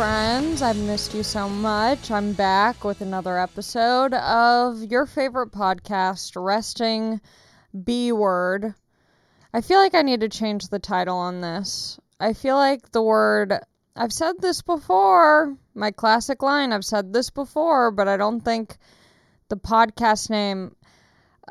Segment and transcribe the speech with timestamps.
[0.00, 0.62] friends.
[0.62, 2.10] I've missed you so much.
[2.10, 7.20] I'm back with another episode of your favorite podcast, Resting
[7.84, 8.74] B Word.
[9.52, 12.00] I feel like I need to change the title on this.
[12.18, 13.52] I feel like the word,
[13.94, 18.78] I've said this before, my classic line, I've said this before, but I don't think
[19.50, 20.74] the podcast name.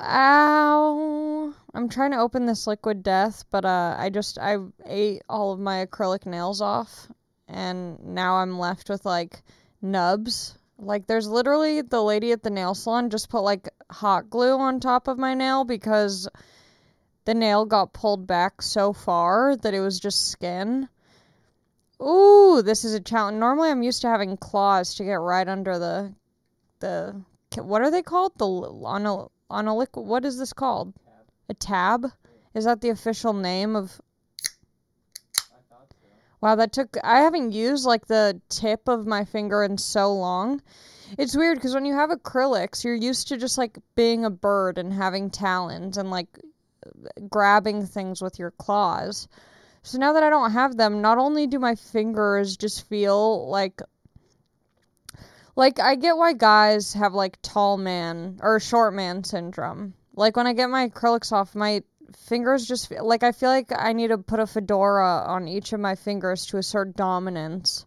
[0.01, 1.53] Ow.
[1.75, 4.57] I'm trying to open this liquid death, but uh, I just, I
[4.87, 7.09] ate all of my acrylic nails off
[7.49, 9.41] and now I'm left with like
[9.81, 10.57] nubs.
[10.77, 14.79] Like there's literally the lady at the nail salon just put like hot glue on
[14.79, 16.29] top of my nail because
[17.25, 20.87] the nail got pulled back so far that it was just skin.
[22.01, 23.37] Ooh, this is a challenge.
[23.37, 26.13] Normally I'm used to having claws to get right under the
[26.79, 27.21] the
[27.57, 28.33] what are they called?
[28.37, 30.93] The on a on a liquid what is this called?
[31.49, 32.05] A tab?
[32.53, 33.99] Is that the official name of
[36.41, 36.97] Wow, that took.
[37.03, 40.61] I haven't used like the tip of my finger in so long.
[41.17, 44.77] It's weird because when you have acrylics, you're used to just like being a bird
[44.77, 46.39] and having talons and like
[47.29, 49.27] grabbing things with your claws.
[49.81, 53.81] So now that I don't have them, not only do my fingers just feel like
[55.55, 59.93] like I get why guys have like tall man or short man syndrome.
[60.15, 61.83] Like when I get my acrylics off, my
[62.15, 65.79] fingers just like I feel like I need to put a fedora on each of
[65.79, 67.85] my fingers to assert dominance.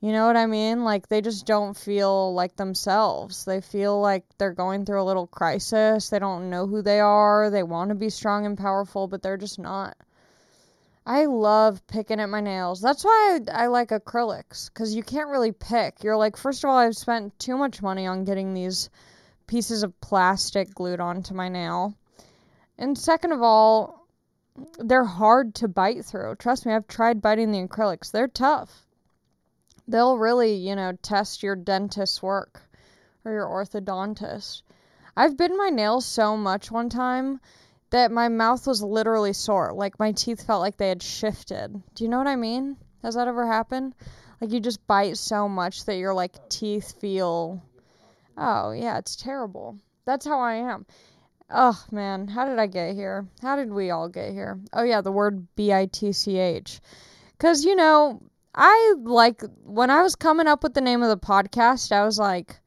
[0.00, 0.84] You know what I mean?
[0.84, 3.44] Like they just don't feel like themselves.
[3.44, 6.08] They feel like they're going through a little crisis.
[6.08, 7.50] They don't know who they are.
[7.50, 9.96] They want to be strong and powerful, but they're just not.
[11.04, 12.80] I love picking at my nails.
[12.80, 16.04] That's why I, I like acrylics cuz you can't really pick.
[16.04, 18.90] You're like first of all I've spent too much money on getting these
[19.48, 21.94] pieces of plastic glued onto my nail.
[22.78, 24.06] And second of all,
[24.78, 26.36] they're hard to bite through.
[26.36, 28.10] Trust me, I've tried biting the acrylics.
[28.10, 28.86] They're tough.
[29.86, 32.62] They'll really, you know, test your dentist's work
[33.24, 34.62] or your orthodontist.
[35.16, 37.40] I've bitten my nails so much one time
[37.90, 39.72] that my mouth was literally sore.
[39.72, 41.82] Like my teeth felt like they had shifted.
[41.94, 42.76] Do you know what I mean?
[43.02, 43.94] Has that ever happened?
[44.40, 47.62] Like you just bite so much that your like teeth feel
[48.40, 49.78] Oh, yeah, it's terrible.
[50.04, 50.86] That's how I am.
[51.50, 53.26] Oh man, how did I get here?
[53.40, 54.58] How did we all get here?
[54.72, 56.80] Oh yeah, the word B I T C H.
[57.38, 58.20] Cuz you know,
[58.54, 62.18] I like when I was coming up with the name of the podcast, I was
[62.18, 62.60] like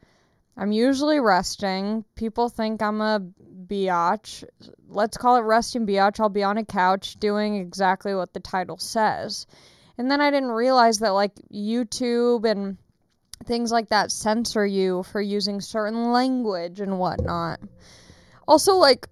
[0.58, 2.06] I'm usually resting.
[2.16, 3.22] People think I'm a
[3.68, 4.44] biatch.
[4.90, 6.20] Let's call it resting biatch.
[6.20, 9.46] I'll be on a couch doing exactly what the title says.
[9.97, 12.78] And then I didn't realize that like YouTube and
[13.46, 17.59] things like that censor you for using certain language and whatnot.
[18.52, 19.08] Also, like,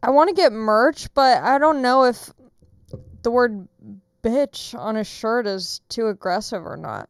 [0.00, 2.30] I want to get merch, but I don't know if
[3.22, 3.66] the word
[4.22, 7.08] bitch on a shirt is too aggressive or not.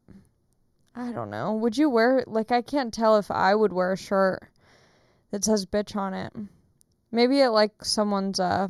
[0.94, 1.52] I don't know.
[1.56, 4.48] Would you wear like I can't tell if I would wear a shirt
[5.30, 6.32] that says bitch on it.
[7.12, 8.68] Maybe at like someone's uh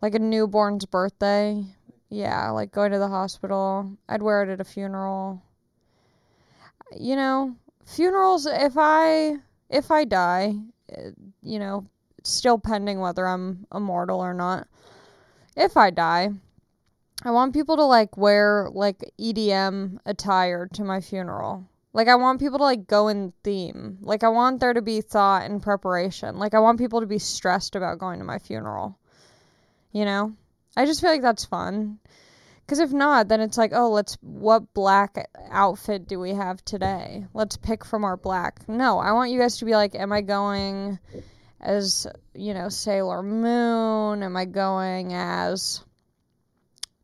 [0.00, 1.66] like a newborn's birthday.
[2.08, 3.92] Yeah, like going to the hospital.
[4.08, 5.42] I'd wear it at a funeral.
[6.98, 9.36] You know, funerals if I
[9.68, 10.54] if I die,
[11.42, 11.86] you know,
[12.22, 14.68] still pending whether I'm immortal or not.
[15.56, 16.30] If I die,
[17.22, 21.66] I want people to like wear like EDM attire to my funeral.
[21.92, 23.98] Like I want people to like go in theme.
[24.00, 26.38] Like I want there to be thought and preparation.
[26.38, 28.98] Like I want people to be stressed about going to my funeral.
[29.92, 30.34] You know?
[30.76, 31.98] I just feel like that's fun.
[32.70, 37.26] Cuz if not, then it's like, "Oh, let's what black outfit do we have today?
[37.34, 40.20] Let's pick from our black." No, I want you guys to be like, "Am I
[40.20, 41.00] going
[41.60, 44.22] as, you know, Sailor Moon?
[44.22, 45.82] Am I going as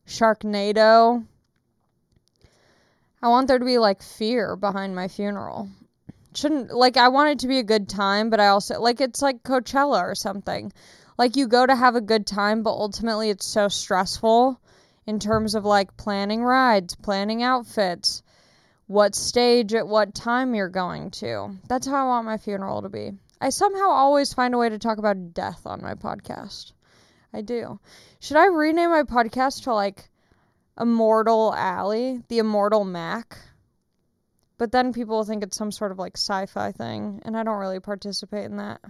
[0.07, 1.27] Sharknado?
[3.21, 5.69] I want there to be like fear behind my funeral.
[6.33, 9.21] Shouldn't like I want it to be a good time, but I also like it's
[9.21, 10.73] like Coachella or something.
[11.19, 14.61] Like you go to have a good time, but ultimately it's so stressful
[15.07, 18.23] in terms of like planning rides, planning outfits,
[18.87, 21.57] what stage at what time you're going to.
[21.69, 23.13] That's how I want my funeral to be.
[23.41, 26.73] I somehow always find a way to talk about death on my podcast.
[27.33, 27.79] I do.
[28.21, 30.09] Should I rename my podcast to like
[30.81, 33.37] Immortal Alley, the Immortal Mac?
[34.59, 37.59] But then people will think it's some sort of like sci-fi thing, and I don't
[37.59, 38.81] really participate in that.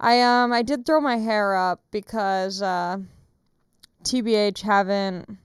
[0.00, 2.98] I um I did throw my hair up because uh
[4.04, 5.38] TBH haven't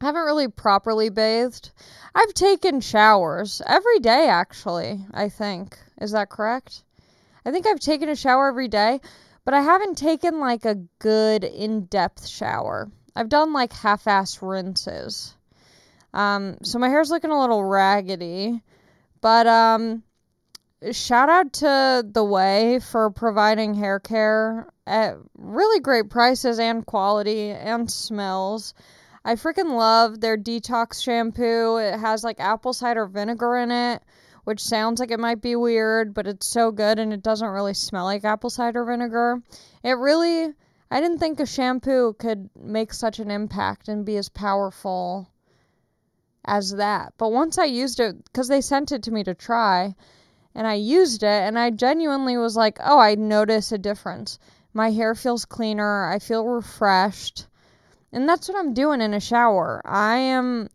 [0.00, 1.70] haven't really properly bathed.
[2.14, 5.78] I've taken showers every day actually, I think.
[6.00, 6.82] Is that correct?
[7.44, 9.00] I think I've taken a shower every day,
[9.44, 12.90] but I haven't taken like a good in-depth shower.
[13.14, 15.34] I've done like half-ass rinses.
[16.12, 18.62] Um, so my hair's looking a little raggedy.
[19.20, 20.02] But um,
[20.92, 27.50] shout out to The Ouai for providing hair care at really great prices and quality
[27.50, 28.74] and smells.
[29.24, 31.78] I freaking love their detox shampoo.
[31.78, 34.02] It has like apple cider vinegar in it,
[34.44, 37.74] which sounds like it might be weird, but it's so good and it doesn't really
[37.74, 39.42] smell like apple cider vinegar.
[39.82, 40.52] It really,
[40.90, 45.28] I didn't think a shampoo could make such an impact and be as powerful
[46.44, 47.14] as that.
[47.18, 49.96] But once I used it, because they sent it to me to try,
[50.56, 54.40] and I used it, and I genuinely was like, oh, I notice a difference.
[54.74, 57.46] My hair feels cleaner, I feel refreshed.
[58.12, 59.80] And that's what I'm doing in a shower.
[59.84, 60.68] I am,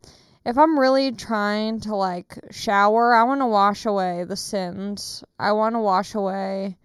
[0.46, 5.24] if I'm really trying to like shower, I want to wash away the sins.
[5.38, 6.78] I want to wash away.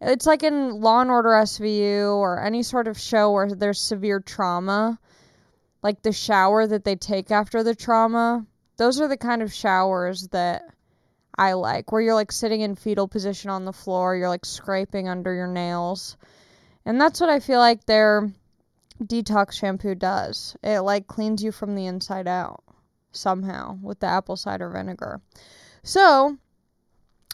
[0.00, 4.20] It's like in Law and Order SVU or any sort of show where there's severe
[4.20, 5.00] trauma
[5.82, 8.44] like the shower that they take after the trauma.
[8.76, 10.62] Those are the kind of showers that
[11.38, 15.08] I like, where you're like sitting in fetal position on the floor, you're like scraping
[15.08, 16.16] under your nails.
[16.84, 18.30] And that's what I feel like their
[19.02, 20.56] detox shampoo does.
[20.62, 22.64] It like cleans you from the inside out
[23.12, 25.20] somehow with the apple cider vinegar.
[25.84, 26.36] So,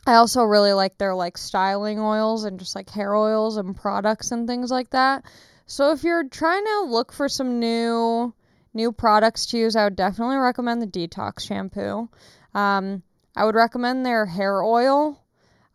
[0.06, 4.32] I also really like their like styling oils and just like hair oils and products
[4.32, 5.24] and things like that.
[5.66, 8.34] So if you're trying to look for some new
[8.74, 12.10] new products to use, I would definitely recommend the detox shampoo.
[12.54, 13.02] Um,
[13.36, 15.20] I would recommend their hair oil.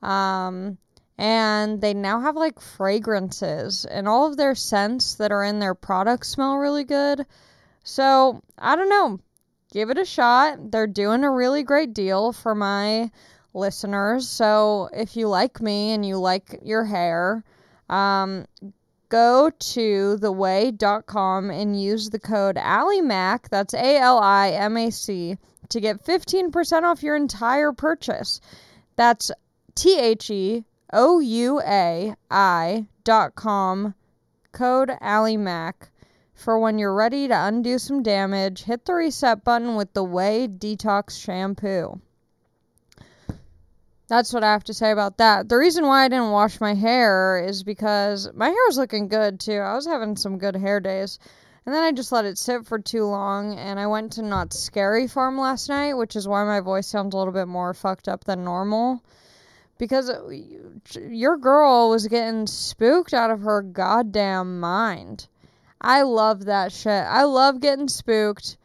[0.02, 0.78] Um,
[1.18, 5.76] and they now have like fragrances and all of their scents that are in their
[5.76, 7.26] products smell really good.
[7.84, 9.20] So, I don't know.
[9.72, 10.72] Give it a shot.
[10.72, 13.12] They're doing a really great deal for my
[13.54, 14.30] listeners.
[14.30, 17.44] So, if you like me and you like your hair,
[17.90, 18.46] um,
[19.10, 25.38] go to theouai.com and use the code AliMac, that's A L I M A C,
[25.69, 28.42] to get 15% off your entire purchase.
[28.95, 29.31] That's
[29.75, 33.94] T H E O U A I dot com,
[34.51, 35.74] code AliMac.
[36.33, 40.57] For when you're ready to undo some damage, hit the reset button with the Ouai
[40.57, 42.00] Detox Shampoo.
[44.07, 45.48] That's what I have to say about that.
[45.50, 49.39] The reason why I didn't wash my hair is because my hair was looking good
[49.39, 49.60] too.
[49.60, 51.19] I was having some good hair days.
[51.69, 54.57] And then I just let it sit for too long and I went to Knott's
[54.57, 58.07] Scary Farm last night, which is why my voice sounds a little bit more fucked
[58.07, 59.04] up than normal.
[59.77, 60.10] Because
[61.00, 65.27] your girl was getting spooked out of her goddamn mind.
[65.80, 66.89] I love that shit.
[66.89, 68.57] I love getting spooked.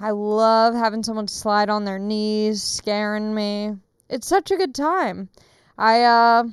[0.00, 3.74] I love having someone slide on their knees, scaring me
[4.08, 5.28] it's such a good time.
[5.76, 6.44] I uh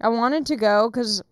[0.00, 1.22] I wanted to go because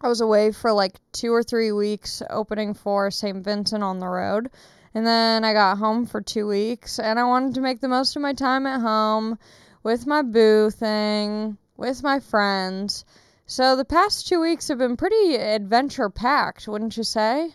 [0.00, 3.44] I was away for like two or three weeks opening for St.
[3.44, 4.48] Vincent on the road.
[4.94, 8.14] And then I got home for two weeks and I wanted to make the most
[8.14, 9.38] of my time at home
[9.82, 13.04] with my boo thing, with my friends.
[13.46, 17.54] So the past two weeks have been pretty adventure packed, wouldn't you say?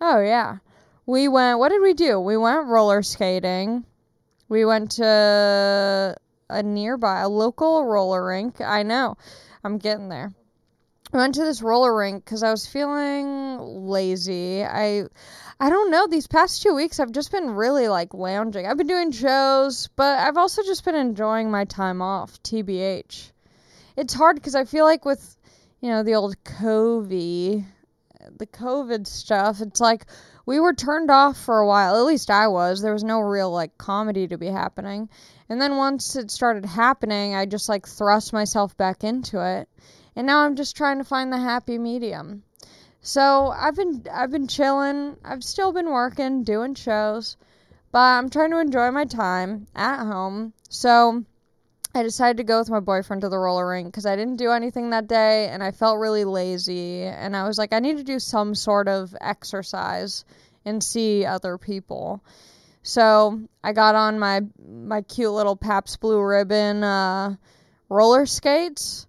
[0.00, 0.58] Oh, yeah.
[1.04, 2.20] We went, what did we do?
[2.20, 3.84] We went roller skating.
[4.48, 6.16] We went to
[6.48, 8.60] a nearby, a local roller rink.
[8.60, 9.16] I know,
[9.64, 10.32] I'm getting there.
[11.12, 14.62] Went to this roller rink because I was feeling lazy.
[14.64, 15.04] I,
[15.58, 16.06] I don't know.
[16.06, 18.64] These past two weeks, I've just been really like lounging.
[18.66, 22.40] I've been doing shows, but I've also just been enjoying my time off.
[22.44, 23.32] Tbh.
[23.96, 25.36] It's hard because I feel like with,
[25.80, 27.64] you know, the old COVID,
[28.38, 29.60] the COVID stuff.
[29.60, 30.06] It's like
[30.46, 31.96] we were turned off for a while.
[31.96, 32.82] At least I was.
[32.82, 35.08] There was no real like comedy to be happening.
[35.48, 39.68] And then once it started happening, I just like thrust myself back into it.
[40.20, 42.42] And now I'm just trying to find the happy medium.
[43.00, 45.16] So I've been I've been chilling.
[45.24, 47.38] I've still been working, doing shows,
[47.90, 50.52] but I'm trying to enjoy my time at home.
[50.68, 51.24] So
[51.94, 54.50] I decided to go with my boyfriend to the roller rink because I didn't do
[54.50, 57.00] anything that day and I felt really lazy.
[57.04, 60.26] And I was like, I need to do some sort of exercise
[60.66, 62.22] and see other people.
[62.82, 67.36] So I got on my my cute little Pabst Blue Ribbon uh,
[67.88, 69.06] roller skates.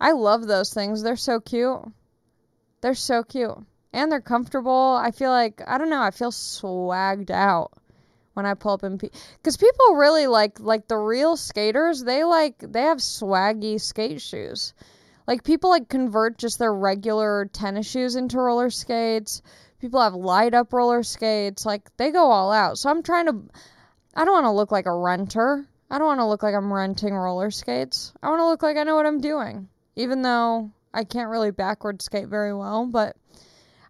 [0.00, 1.02] I love those things.
[1.02, 1.82] They're so cute.
[2.80, 3.58] They're so cute.
[3.92, 4.98] And they're comfortable.
[5.00, 7.72] I feel like I don't know, I feel swagged out
[8.34, 12.02] when I pull up in because pe- people really like like the real skaters.
[12.02, 14.72] They like they have swaggy skate shoes.
[15.26, 19.42] Like people like convert just their regular tennis shoes into roller skates.
[19.80, 21.66] People have light up roller skates.
[21.66, 22.78] Like they go all out.
[22.78, 23.42] So I'm trying to
[24.14, 25.66] I don't want to look like a renter.
[25.90, 28.12] I don't want to look like I'm renting roller skates.
[28.22, 29.68] I want to look like I know what I'm doing.
[30.00, 33.16] Even though I can't really backward skate very well, but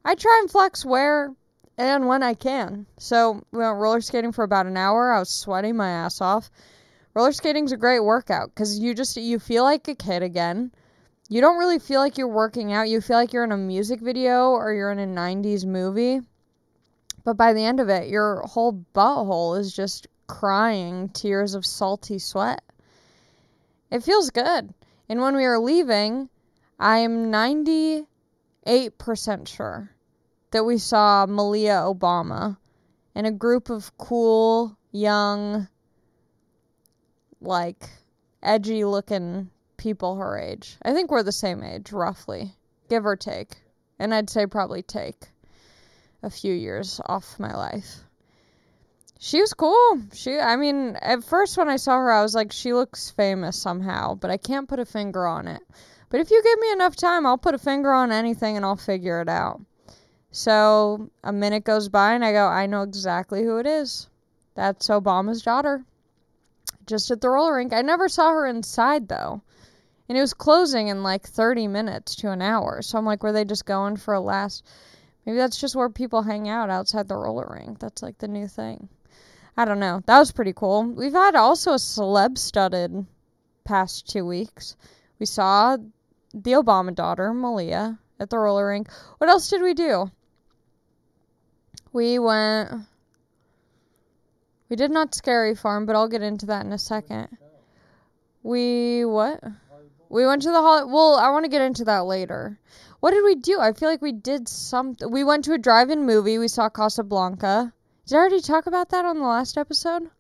[0.05, 1.33] I try and flex where
[1.79, 2.87] and when I can.
[2.99, 5.13] So we went roller skating for about an hour.
[5.13, 6.51] I was sweating my ass off.
[7.15, 10.73] Roller skating's a great workout because you just you feel like a kid again.
[11.29, 12.89] You don't really feel like you're working out.
[12.89, 16.21] You feel like you're in a music video or you're in a 90s movie.
[17.25, 22.19] But by the end of it, your whole butthole is just crying tears of salty
[22.19, 22.63] sweat.
[23.91, 24.75] It feels good.
[25.11, 26.31] And when we were leaving,
[26.79, 28.07] I am 98%
[29.49, 29.91] sure
[30.53, 32.57] that we saw Malia Obama
[33.17, 35.67] and a group of cool, young,
[37.41, 37.91] like,
[38.41, 40.77] edgy looking people her age.
[40.81, 42.55] I think we're the same age, roughly,
[42.89, 43.57] give or take.
[43.99, 45.27] And I'd say probably take
[46.23, 48.05] a few years off my life.
[49.23, 50.01] She was cool.
[50.15, 53.61] She, I mean, at first when I saw her, I was like, she looks famous
[53.61, 55.61] somehow, but I can't put a finger on it.
[56.09, 58.77] But if you give me enough time, I'll put a finger on anything and I'll
[58.77, 59.61] figure it out.
[60.31, 64.09] So a minute goes by and I go, I know exactly who it is.
[64.55, 65.85] That's Obama's daughter.
[66.87, 67.75] Just at the roller rink.
[67.75, 69.43] I never saw her inside though.
[70.09, 72.81] And it was closing in like 30 minutes to an hour.
[72.81, 74.65] So I'm like, were they just going for a last.
[75.27, 77.81] Maybe that's just where people hang out outside the roller rink.
[77.81, 78.89] That's like the new thing.
[79.57, 80.03] I don't know.
[80.07, 80.85] That was pretty cool.
[80.85, 83.07] We've had also a celeb studded
[83.65, 84.77] past two weeks.
[85.19, 85.77] We saw
[86.33, 88.89] the Obama daughter, Malia, at the roller rink.
[89.19, 90.11] What else did we do?
[91.93, 92.71] We went.
[94.69, 97.37] We did not scary farm, but I'll get into that in a second.
[98.43, 99.43] We what?
[100.09, 100.89] We went to the hall.
[100.89, 102.59] Well, I want to get into that later.
[103.01, 103.59] What did we do?
[103.61, 105.11] I feel like we did something.
[105.11, 106.39] We went to a drive-in movie.
[106.39, 107.73] We saw Casablanca.
[108.11, 110.11] Did I already talk about that on the last episode?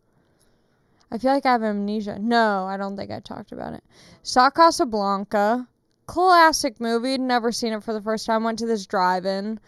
[1.10, 2.20] I feel like I have amnesia.
[2.20, 3.82] No, I don't think I talked about it.
[4.22, 5.66] Saw Casablanca.
[6.06, 7.18] Classic movie.
[7.18, 8.44] Never seen it for the first time.
[8.44, 9.58] Went to this drive-in.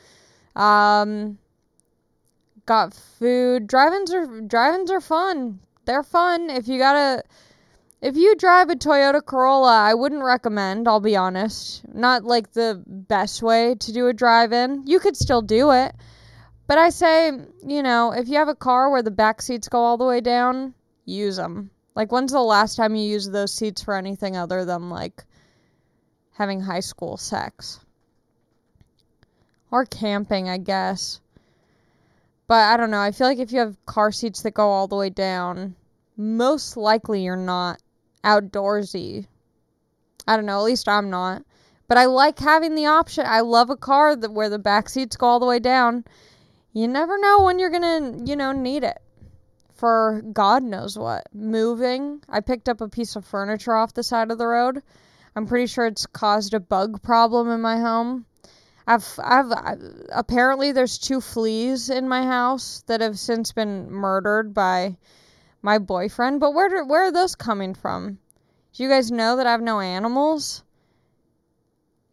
[0.54, 1.36] Um,
[2.64, 3.66] got food.
[3.66, 5.58] Drive-ins are drive-ins are fun.
[5.84, 6.48] They're fun.
[6.48, 7.24] If you gotta,
[8.00, 10.86] if you drive a Toyota Corolla, I wouldn't recommend.
[10.86, 11.82] I'll be honest.
[11.92, 14.86] Not like the best way to do a drive-in.
[14.86, 15.92] You could still do it,
[16.66, 17.32] but I say,
[17.66, 20.20] you know, if you have a car where the back seats go all the way
[20.20, 21.70] down, use them.
[21.94, 25.24] Like, when's the last time you used those seats for anything other than like
[26.32, 27.80] having high school sex?
[29.70, 31.20] Or camping, I guess.
[32.46, 33.00] But I don't know.
[33.00, 35.74] I feel like if you have car seats that go all the way down,
[36.16, 37.80] most likely you're not
[38.24, 39.26] outdoorsy.
[40.26, 40.58] I don't know.
[40.58, 41.42] At least I'm not.
[41.88, 43.24] But I like having the option.
[43.26, 46.04] I love a car that where the back seats go all the way down.
[46.72, 48.98] You never know when you're gonna, you know, need it
[49.82, 51.26] for God knows what.
[51.34, 52.22] Moving.
[52.28, 54.80] I picked up a piece of furniture off the side of the road.
[55.34, 58.24] I'm pretty sure it's caused a bug problem in my home.
[58.86, 59.76] I've, I've, i
[60.12, 64.96] apparently there's two fleas in my house that have since been murdered by
[65.62, 66.38] my boyfriend.
[66.38, 68.18] But where do, where are those coming from?
[68.74, 70.62] Do you guys know that I have no animals?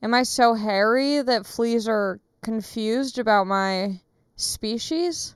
[0.01, 4.01] Am I so hairy that fleas are confused about my
[4.39, 5.35] species?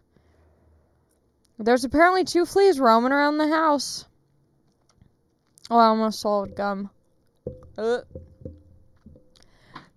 [1.58, 4.06] There's apparently two fleas roaming around the house.
[5.70, 6.90] Oh, I almost swallowed gum.
[7.78, 8.00] Uh.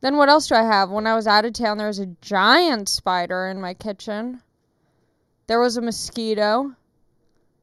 [0.00, 0.90] Then what else do I have?
[0.90, 4.42] When I was out of town, there was a giant spider in my kitchen.
[5.46, 6.74] There was a mosquito.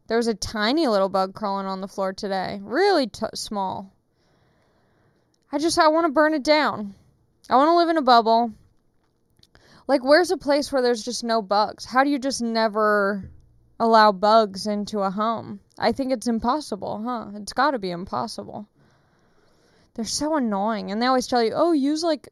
[0.07, 2.59] There was a tiny little bug crawling on the floor today.
[2.62, 3.93] Really t- small.
[5.51, 6.95] I just I want to burn it down.
[7.50, 8.51] I want to live in a bubble.
[9.87, 11.85] Like where's a place where there's just no bugs?
[11.85, 13.29] How do you just never
[13.79, 15.59] allow bugs into a home?
[15.77, 17.31] I think it's impossible, huh?
[17.35, 18.67] It's got to be impossible.
[19.95, 20.91] They're so annoying.
[20.91, 22.29] And they always tell you, oh, use like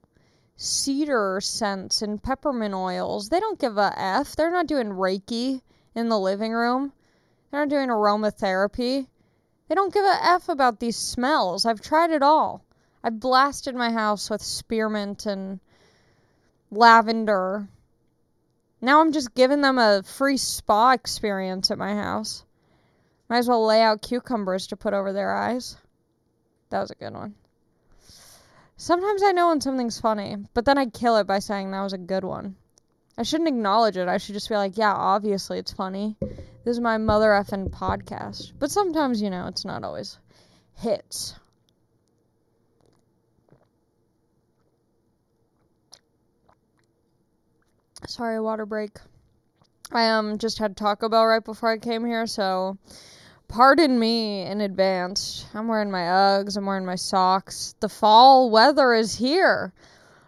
[0.55, 3.29] cedar scents and peppermint oils.
[3.29, 4.35] They don't give a F.
[4.35, 5.61] They're not doing Reiki
[5.93, 6.93] in the living room.
[7.49, 9.07] They're not doing aromatherapy.
[9.67, 11.65] They don't give a F about these smells.
[11.65, 12.63] I've tried it all.
[13.03, 15.59] I've blasted my house with spearmint and
[16.71, 17.67] lavender.
[18.81, 22.43] Now I'm just giving them a free spa experience at my house.
[23.29, 25.77] Might as well lay out cucumbers to put over their eyes.
[26.69, 27.35] That was a good one.
[28.77, 31.93] Sometimes I know when something's funny, but then I kill it by saying that was
[31.93, 32.55] a good one.
[33.17, 34.07] I shouldn't acknowledge it.
[34.07, 36.15] I should just be like, yeah, obviously it's funny.
[36.19, 38.53] This is my mother effing podcast.
[38.57, 40.17] But sometimes, you know, it's not always
[40.75, 41.35] hits.
[48.07, 48.97] Sorry, water break.
[49.91, 52.77] I um just had Taco Bell right before I came here, so
[53.47, 55.45] pardon me in advance.
[55.53, 57.75] I'm wearing my Uggs, I'm wearing my socks.
[57.79, 59.73] The fall weather is here.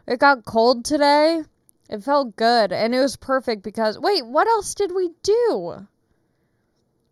[0.05, 1.41] It got cold today.
[1.89, 5.87] It felt good and it was perfect because wait, what else did we do?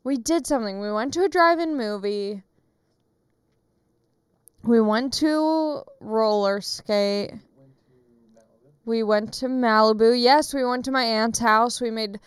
[0.03, 0.79] We did something.
[0.79, 2.43] We went to a drive-in movie.
[4.63, 7.33] We went to roller skate.
[8.85, 10.19] We went to Malibu.
[10.19, 11.79] Yes, we went to my aunt's house.
[11.79, 12.19] We made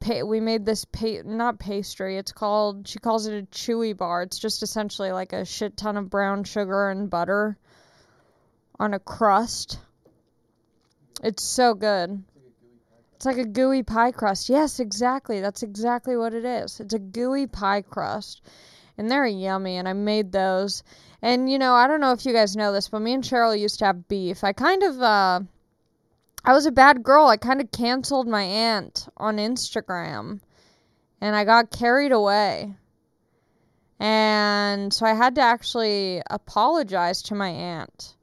[0.00, 2.16] pa- we made this pa- not pastry.
[2.16, 4.22] It's called she calls it a chewy bar.
[4.22, 7.58] It's just essentially like a shit ton of brown sugar and butter
[8.78, 9.78] on a crust.
[11.22, 12.22] It's so good.
[13.16, 14.48] It's like a gooey pie crust.
[14.48, 15.40] Yes, exactly.
[15.40, 16.78] That's exactly what it is.
[16.78, 18.42] It's a gooey pie crust.
[18.96, 20.84] And they're yummy and I made those.
[21.20, 23.58] And you know, I don't know if you guys know this, but me and Cheryl
[23.58, 24.44] used to have beef.
[24.44, 25.40] I kind of uh
[26.44, 27.26] I was a bad girl.
[27.26, 30.40] I kind of canceled my aunt on Instagram
[31.20, 32.74] and I got carried away.
[34.00, 38.14] And so I had to actually apologize to my aunt,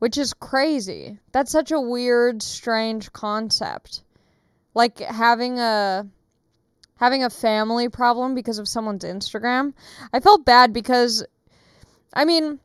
[0.00, 1.18] which is crazy.
[1.32, 4.02] That's such a weird, strange concept.
[4.74, 6.06] Like having a
[6.96, 9.74] having a family problem because of someone's Instagram.
[10.12, 11.24] I felt bad because
[12.12, 12.58] I mean,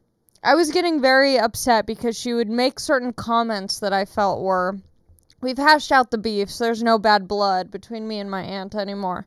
[0.43, 4.77] I was getting very upset because she would make certain comments that I felt were
[5.41, 8.75] we've hashed out the beef, so there's no bad blood between me and my aunt
[8.75, 9.25] anymore.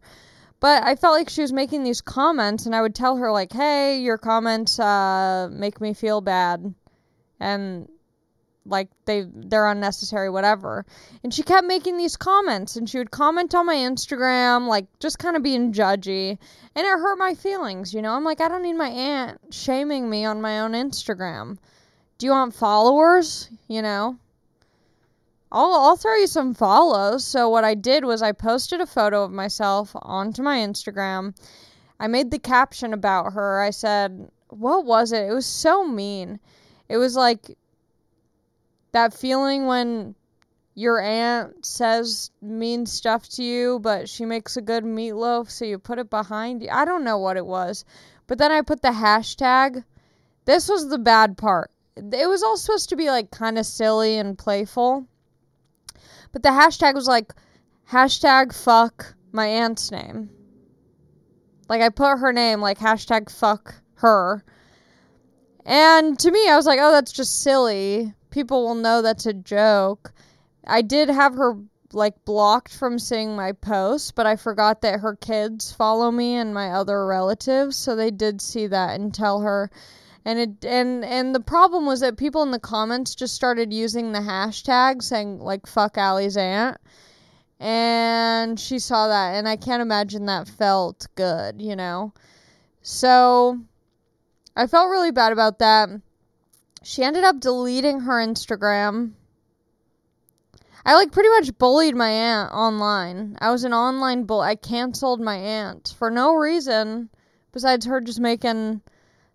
[0.60, 3.52] But I felt like she was making these comments, and I would tell her like,
[3.52, 6.74] "Hey, your comments uh, make me feel bad,"
[7.40, 7.88] and
[8.64, 10.84] like they they're unnecessary, whatever.
[11.22, 15.18] And she kept making these comments, and she would comment on my Instagram, like just
[15.18, 16.38] kind of being judgy,
[16.74, 17.92] and it hurt my feelings.
[17.92, 21.58] You know, I'm like, I don't need my aunt shaming me on my own Instagram.
[22.18, 23.48] Do you want followers?
[23.68, 24.18] You know.
[25.50, 27.26] I'll I'll throw you some follows.
[27.26, 31.34] So what I did was I posted a photo of myself onto my Instagram.
[32.00, 33.60] I made the caption about her.
[33.60, 35.28] I said, "What was it?
[35.28, 36.40] It was so mean.
[36.88, 37.56] It was like
[38.92, 40.14] that feeling when
[40.74, 45.78] your aunt says mean stuff to you, but she makes a good meatloaf, so you
[45.78, 46.68] put it behind you.
[46.70, 47.84] I don't know what it was.
[48.26, 49.84] But then I put the hashtag.
[50.44, 51.70] This was the bad part.
[51.96, 55.06] It was all supposed to be like kind of silly and playful.
[56.32, 57.34] But the hashtag was like
[57.90, 60.30] hashtag fuck my aunt's name.
[61.68, 64.42] Like I put her name like hashtag fuck her.
[65.64, 68.14] And to me, I was like, oh, that's just silly.
[68.32, 70.12] People will know that's a joke.
[70.66, 71.56] I did have her
[71.92, 76.52] like blocked from seeing my posts, but I forgot that her kids follow me and
[76.52, 79.70] my other relatives, so they did see that and tell her
[80.24, 84.12] and it and and the problem was that people in the comments just started using
[84.12, 86.78] the hashtag saying like fuck Allie's aunt
[87.58, 92.12] and she saw that and I can't imagine that felt good, you know.
[92.82, 93.60] So
[94.56, 95.88] I felt really bad about that.
[96.82, 99.12] She ended up deleting her Instagram.
[100.84, 103.38] I like pretty much bullied my aunt online.
[103.40, 104.40] I was an online bull.
[104.40, 107.08] I canceled my aunt for no reason
[107.52, 108.80] besides her just making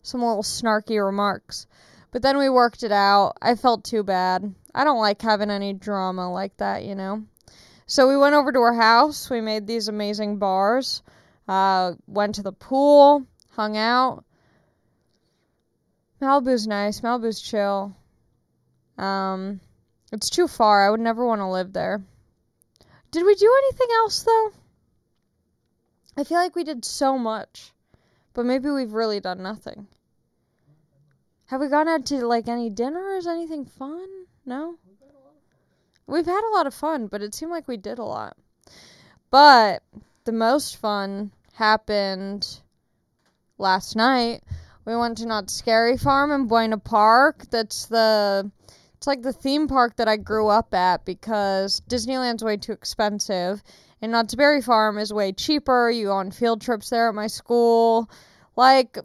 [0.01, 1.67] some little snarky remarks.
[2.11, 3.37] But then we worked it out.
[3.41, 4.53] I felt too bad.
[4.75, 7.23] I don't like having any drama like that, you know.
[7.85, 9.29] So we went over to her house.
[9.29, 11.01] We made these amazing bars.
[11.47, 14.25] Uh, went to the pool, hung out.
[16.21, 17.01] Malibu's nice.
[17.01, 17.95] Malibu's chill.
[18.97, 19.59] Um,
[20.11, 20.85] it's too far.
[20.85, 22.01] I would never want to live there.
[23.11, 24.51] Did we do anything else though?
[26.17, 27.71] I feel like we did so much,
[28.33, 29.87] but maybe we've really done nothing.
[31.45, 33.27] Have we gone out to like any dinners?
[33.27, 34.07] Anything fun?
[34.45, 34.77] No.
[36.07, 38.35] We've had a lot of fun, but it seemed like we did a lot.
[39.29, 39.83] But
[40.23, 42.59] the most fun happened
[43.57, 44.41] last night.
[44.87, 47.47] We went to Knott's Scary Farm in Buena Park.
[47.49, 48.49] That's the
[48.95, 53.61] it's like the theme park that I grew up at because Disneyland's way too expensive
[54.01, 55.91] and Knott's Berry Farm is way cheaper.
[55.91, 58.09] You go on field trips there at my school.
[58.55, 58.97] Like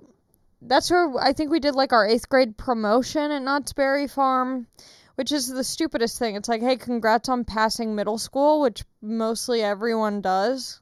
[0.61, 4.69] that's where I think we did like our eighth grade promotion at Knott's Berry Farm,
[5.17, 6.37] which is the stupidest thing.
[6.37, 10.81] It's like, hey, congrats on passing middle school, which mostly everyone does.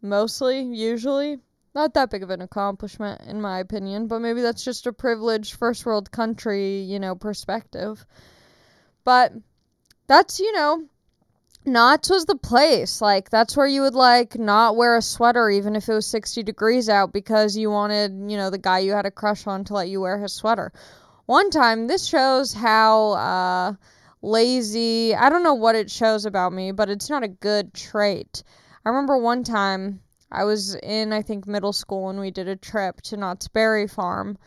[0.00, 1.40] Mostly, usually.
[1.78, 5.54] Not that big of an accomplishment, in my opinion, but maybe that's just a privileged
[5.54, 8.04] first world country, you know, perspective.
[9.04, 9.32] But
[10.08, 10.88] that's, you know,
[11.64, 13.00] Knott's was the place.
[13.00, 16.42] Like that's where you would like not wear a sweater even if it was 60
[16.42, 19.74] degrees out because you wanted, you know, the guy you had a crush on to
[19.74, 20.72] let you wear his sweater.
[21.26, 23.74] One time, this shows how uh,
[24.20, 25.14] lazy.
[25.14, 28.42] I don't know what it shows about me, but it's not a good trait.
[28.84, 32.56] I remember one time I was in I think middle school and we did a
[32.56, 34.38] trip to Knott's Berry Farm,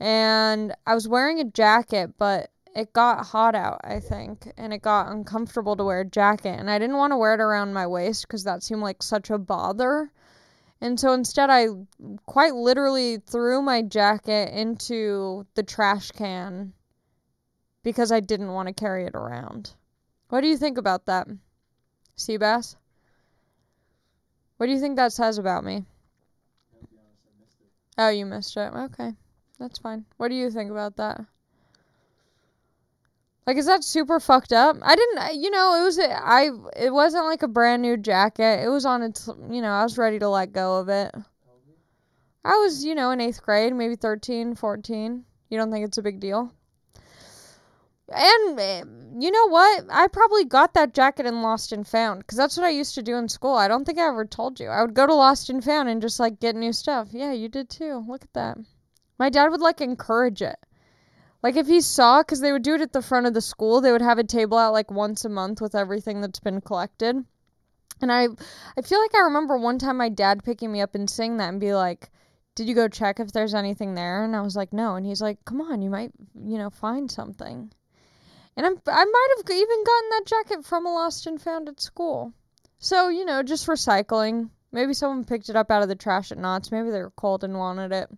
[0.00, 4.82] and I was wearing a jacket, but it got hot out, I think, and it
[4.82, 6.56] got uncomfortable to wear a jacket.
[6.58, 9.30] And I didn't want to wear it around my waist because that seemed like such
[9.30, 10.12] a bother.
[10.80, 11.66] And so instead, I
[12.26, 16.72] quite literally threw my jacket into the trash can
[17.82, 19.74] because I didn't want to carry it around.
[20.28, 21.26] What do you think about that,
[22.16, 22.76] Seabass?
[24.58, 25.84] What do you think that says about me?
[27.96, 28.72] Oh, you missed it.
[28.74, 29.12] Okay,
[29.58, 30.04] that's fine.
[30.18, 31.20] What do you think about that?
[33.46, 34.76] Like, is that super fucked up?
[34.82, 38.62] I didn't, you know, it was, I, it wasn't like a brand new jacket.
[38.62, 41.14] It was on its, you know, I was ready to let go of it.
[42.44, 45.24] I was, you know, in eighth grade, maybe 13, 14.
[45.48, 46.52] You don't think it's a big deal?
[48.10, 48.84] And eh,
[49.18, 49.84] you know what?
[49.90, 53.02] I probably got that jacket in Lost and Found because that's what I used to
[53.02, 53.54] do in school.
[53.54, 54.68] I don't think I ever told you.
[54.68, 57.08] I would go to Lost and Found and just like get new stuff.
[57.12, 58.04] Yeah, you did too.
[58.08, 58.58] Look at that.
[59.18, 60.56] My dad would like encourage it.
[61.42, 63.80] Like if he saw, because they would do it at the front of the school,
[63.80, 67.24] they would have a table out like once a month with everything that's been collected.
[68.00, 68.28] And I,
[68.76, 71.48] I feel like I remember one time my dad picking me up and saying that
[71.48, 72.10] and be like,
[72.54, 75.20] "Did you go check if there's anything there?" And I was like, "No." And he's
[75.20, 77.72] like, "Come on, you might, you know, find something."
[78.58, 81.80] And I'm, I might have even gotten that jacket from a lost and found at
[81.80, 82.32] school.
[82.80, 84.50] So you know, just recycling.
[84.72, 86.72] Maybe someone picked it up out of the trash at Knott's.
[86.72, 88.10] Maybe they were cold and wanted it.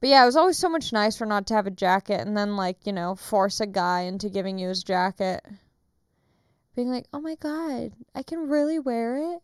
[0.00, 2.56] But yeah, it was always so much nicer not to have a jacket and then
[2.56, 5.44] like, you know, force a guy into giving you his jacket.
[6.74, 9.42] Being like, "Oh my god, I can really wear it?"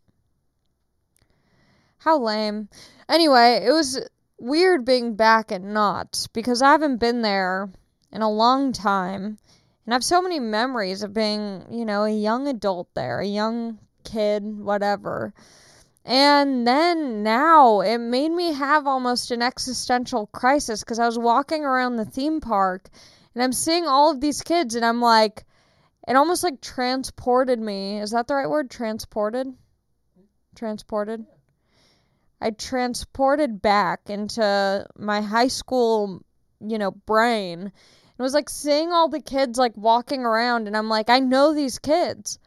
[1.99, 2.71] How lame.
[3.11, 4.01] Anyway, it was
[4.39, 7.69] weird being back at Knott's because I haven't been there
[8.11, 9.37] in a long time.
[9.89, 13.27] And I have so many memories of being, you know, a young adult there, a
[13.27, 15.33] young kid, whatever.
[16.05, 21.65] And then now it made me have almost an existential crisis because I was walking
[21.65, 22.91] around the theme park
[23.33, 25.47] and I'm seeing all of these kids and I'm like,
[26.07, 27.99] it almost like transported me.
[27.99, 28.71] Is that the right word?
[28.71, 29.47] Transported?
[30.55, 31.25] Transported?
[32.43, 36.21] I transported back into my high school,
[36.61, 37.73] you know, brain.
[38.19, 41.55] It was like seeing all the kids like walking around and I'm like, I know
[41.55, 42.39] these kids.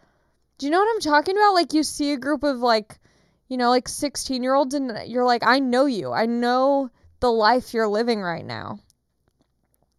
[0.58, 1.54] Do you know what I'm talking about?
[1.54, 3.00] Like you see a group of like
[3.52, 6.14] you know, like 16 year olds, and you're like, I know you.
[6.14, 8.80] I know the life you're living right now.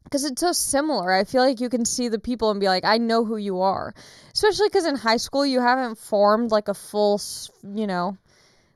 [0.05, 1.13] Because it's so similar.
[1.13, 3.61] I feel like you can see the people and be like, I know who you
[3.61, 3.95] are.
[4.33, 7.21] Especially because in high school, you haven't formed like a full,
[7.63, 8.17] you know,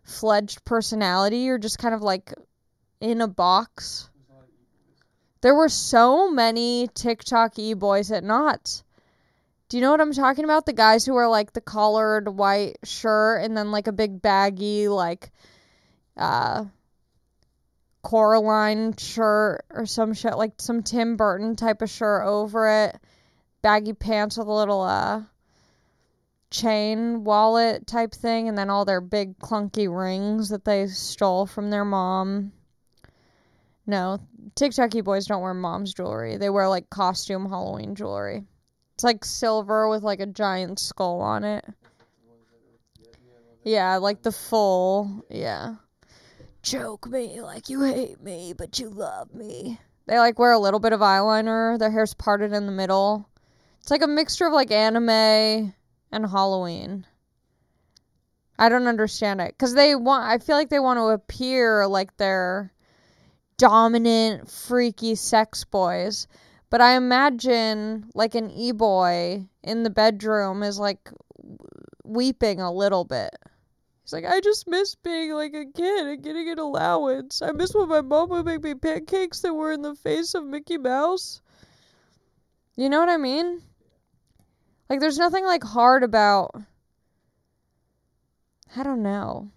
[0.03, 1.39] fledged personality.
[1.39, 2.35] You're just kind of like
[3.01, 4.11] in a box.
[5.47, 8.83] There were so many TikTok e boys at Knott's.
[9.69, 10.67] Do you know what I'm talking about?
[10.67, 14.89] The guys who wear like the collared white shirt and then like a big baggy
[14.89, 15.31] like
[16.17, 16.65] uh
[18.03, 22.99] Coraline shirt or some shit like some Tim Burton type of shirt over it.
[23.63, 25.23] Baggy pants with a little uh
[26.51, 31.71] chain wallet type thing and then all their big clunky rings that they stole from
[31.71, 32.51] their mom.
[33.87, 34.19] No,
[34.57, 36.39] TikToky boys don't wear mom's jewelry.
[36.39, 38.45] They wear like costume Halloween jewelry.
[38.95, 41.65] It's like silver with like a giant skull on it.
[43.63, 45.75] Yeah, like the full, yeah.
[46.63, 49.79] Choke me like you hate me, but you love me.
[50.07, 51.79] They like wear a little bit of eyeliner.
[51.79, 53.29] Their hair's parted in the middle.
[53.81, 55.75] It's like a mixture of like anime
[56.11, 57.07] and Halloween.
[58.59, 62.17] I don't understand it cuz they want I feel like they want to appear like
[62.17, 62.73] they're
[63.59, 66.27] dominant freaky sex boys
[66.71, 71.11] but I imagine like an e boy in the bedroom is like
[72.05, 73.35] weeping a little bit.
[74.03, 77.43] He's like, I just miss being like a kid and getting an allowance.
[77.43, 80.45] I miss when my mom would make me pancakes that were in the face of
[80.45, 81.41] Mickey Mouse.
[82.77, 83.63] You know what I mean?
[84.89, 86.55] Like, there's nothing like hard about.
[88.77, 89.51] I don't know.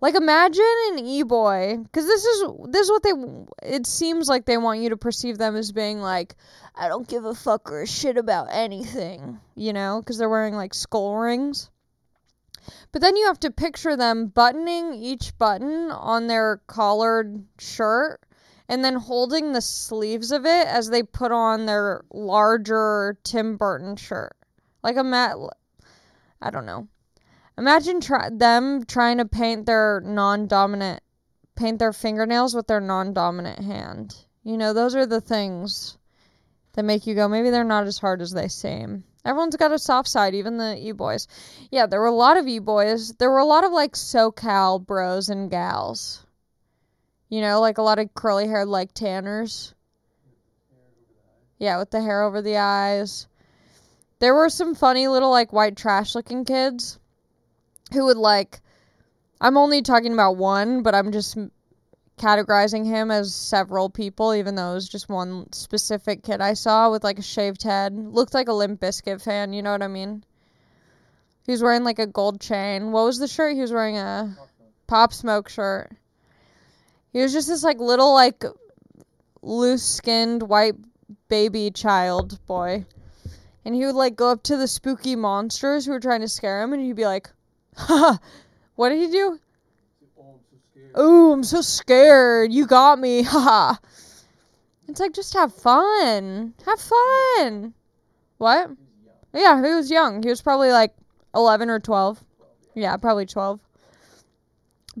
[0.00, 3.12] Like imagine an e-boy, because this is this is what they.
[3.62, 6.36] It seems like they want you to perceive them as being like,
[6.74, 10.54] I don't give a fuck or a shit about anything, you know, because they're wearing
[10.54, 11.70] like skull rings.
[12.92, 18.20] But then you have to picture them buttoning each button on their collared shirt
[18.68, 23.96] and then holding the sleeves of it as they put on their larger Tim Burton
[23.96, 24.36] shirt.
[24.82, 25.36] Like a mat.
[26.40, 26.88] I don't know.
[27.58, 31.02] Imagine try- them trying to paint their non-dominant
[31.54, 34.16] paint their fingernails with their non-dominant hand.
[34.42, 35.98] You know, those are the things
[36.72, 39.04] that make you go, maybe they're not as hard as they seem.
[39.24, 41.28] Everyone's got a soft side, even the e-boys.
[41.70, 43.12] Yeah, there were a lot of e-boys.
[43.12, 46.24] There were a lot of like SoCal bros and gals.
[47.28, 49.74] You know, like a lot of curly haired like tanners.
[51.58, 53.28] Yeah, with the hair over the eyes.
[54.18, 56.98] There were some funny little like white trash looking kids
[57.92, 58.60] who would like
[59.42, 61.36] I'm only talking about one, but I'm just
[62.16, 66.92] categorizing him as several people, even though it was just one specific kid I saw
[66.92, 67.92] with like a shaved head.
[67.92, 70.22] Looked like a Limp Bizkit fan, you know what I mean?
[71.44, 72.92] He was wearing like a gold chain.
[72.92, 73.56] What was the shirt?
[73.56, 74.36] He was wearing a
[74.86, 75.90] Pop Smoke shirt.
[77.12, 78.44] He was just this like little like
[79.42, 80.76] loose skinned white
[81.28, 82.86] baby child boy.
[83.64, 86.62] And he would like go up to the spooky monsters who were trying to scare
[86.62, 87.28] him and he'd be like,
[87.76, 88.18] Ha
[88.76, 89.38] what did he do?
[90.94, 92.52] Oh, I'm so scared.
[92.52, 93.22] You got me.
[93.22, 93.76] Haha.
[94.88, 96.54] it's like just have fun.
[96.66, 97.74] Have fun.
[98.38, 98.70] What?
[99.32, 100.22] Yeah, he was young.
[100.22, 100.94] He was probably like
[101.34, 102.22] 11 or 12.
[102.74, 103.60] Yeah, probably 12.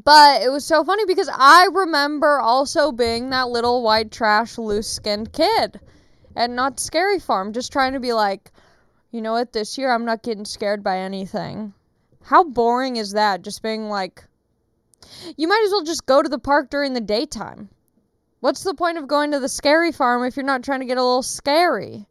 [0.02, 4.88] But it was so funny because I remember also being that little white trash, loose
[4.88, 5.78] skinned kid
[6.34, 8.50] and not Scary Farm, just trying to be like,
[9.10, 11.74] you know what, this year I'm not getting scared by anything.
[12.24, 13.42] How boring is that?
[13.42, 14.24] Just being like,
[15.36, 17.68] you might as well just go to the park during the daytime.
[18.40, 20.98] What's the point of going to the scary farm if you're not trying to get
[20.98, 22.06] a little scary?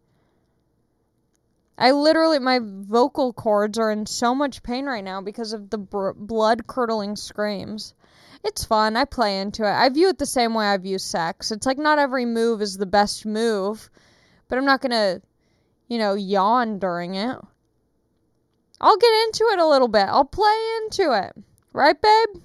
[1.77, 5.77] I literally, my vocal cords are in so much pain right now because of the
[5.77, 7.95] br- blood curdling screams.
[8.43, 8.95] It's fun.
[8.95, 9.71] I play into it.
[9.71, 11.51] I view it the same way I view sex.
[11.51, 13.89] It's like not every move is the best move,
[14.47, 15.21] but I'm not going to,
[15.87, 17.37] you know, yawn during it.
[18.81, 20.07] I'll get into it a little bit.
[20.07, 21.33] I'll play into it.
[21.71, 22.41] Right, babe?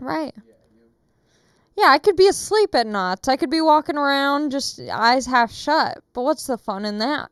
[0.00, 0.34] Right.
[1.76, 3.28] Yeah, I could be asleep at Knott's.
[3.28, 6.02] I could be walking around just eyes half shut.
[6.12, 7.30] But what's the fun in that?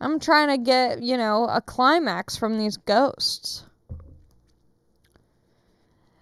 [0.00, 3.62] I'm trying to get, you know, a climax from these ghosts.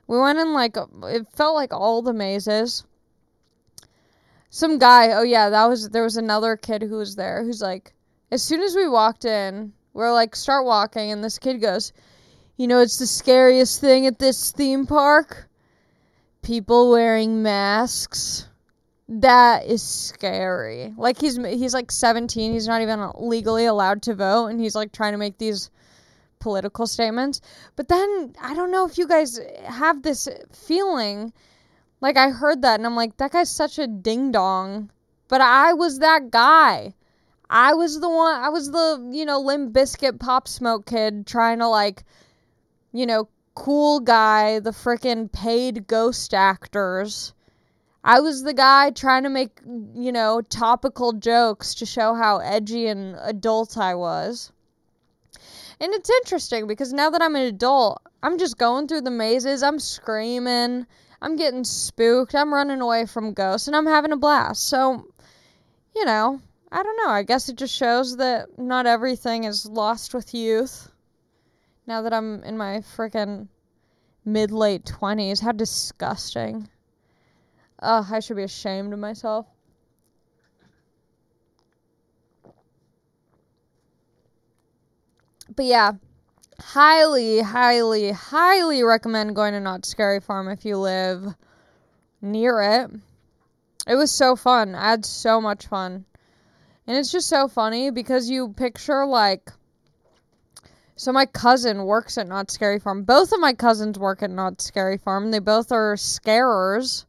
[0.06, 2.84] We went in like, it felt like all the mazes.
[4.50, 7.94] Some guy, oh yeah, that was, there was another kid who was there who's like,
[8.30, 11.92] as soon as we walked in, we're like, start walking, and this kid goes,
[12.56, 15.48] You know, it's the scariest thing at this theme park?
[16.42, 18.48] People wearing masks.
[19.08, 20.92] That is scary.
[20.96, 24.92] Like he's he's like 17, he's not even legally allowed to vote and he's like
[24.92, 25.70] trying to make these
[26.40, 27.40] political statements.
[27.76, 31.32] But then I don't know if you guys have this feeling
[32.00, 34.90] like I heard that and I'm like that guy's such a ding dong.
[35.28, 36.94] But I was that guy.
[37.50, 41.58] I was the one, I was the, you know, Limp Bizkit Pop Smoke kid trying
[41.58, 42.04] to, like,
[42.92, 47.32] you know, cool guy, the freaking paid ghost actors.
[48.02, 49.60] I was the guy trying to make,
[49.94, 54.52] you know, topical jokes to show how edgy and adult I was.
[55.80, 59.62] And it's interesting because now that I'm an adult, I'm just going through the mazes,
[59.62, 60.86] I'm screaming,
[61.20, 64.68] I'm getting spooked, I'm running away from ghosts, and I'm having a blast.
[64.68, 65.06] So,
[65.94, 66.40] you know,
[66.74, 67.10] I don't know.
[67.10, 70.90] I guess it just shows that not everything is lost with youth.
[71.86, 73.46] Now that I'm in my freaking
[74.24, 76.68] mid late 20s, how disgusting.
[77.78, 79.46] Ugh, I should be ashamed of myself.
[85.54, 85.92] But yeah,
[86.58, 91.36] highly, highly, highly recommend going to Knott's Scary Farm if you live
[92.20, 92.90] near it.
[93.86, 94.74] It was so fun.
[94.74, 96.04] I had so much fun.
[96.86, 99.50] And it's just so funny because you picture like
[100.96, 103.02] so my cousin works at Knott's Scary Farm.
[103.02, 105.32] Both of my cousins work at Knott's Scary Farm.
[105.32, 107.04] They both are scarers.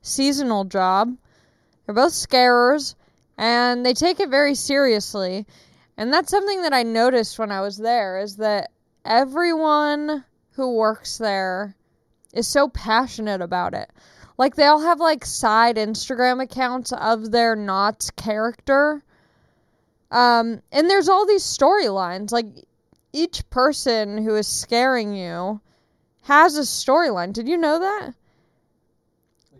[0.00, 1.14] Seasonal job.
[1.84, 2.96] They're both scarers
[3.36, 5.46] and they take it very seriously.
[5.96, 8.70] And that's something that I noticed when I was there is that
[9.04, 11.74] everyone who works there
[12.32, 13.90] is so passionate about it.
[14.40, 19.02] Like they all have like side Instagram accounts of their Knott's character.
[20.10, 22.32] Um, and there's all these storylines.
[22.32, 22.46] Like
[23.12, 25.60] each person who is scaring you
[26.22, 27.34] has a storyline.
[27.34, 28.12] Did you know that?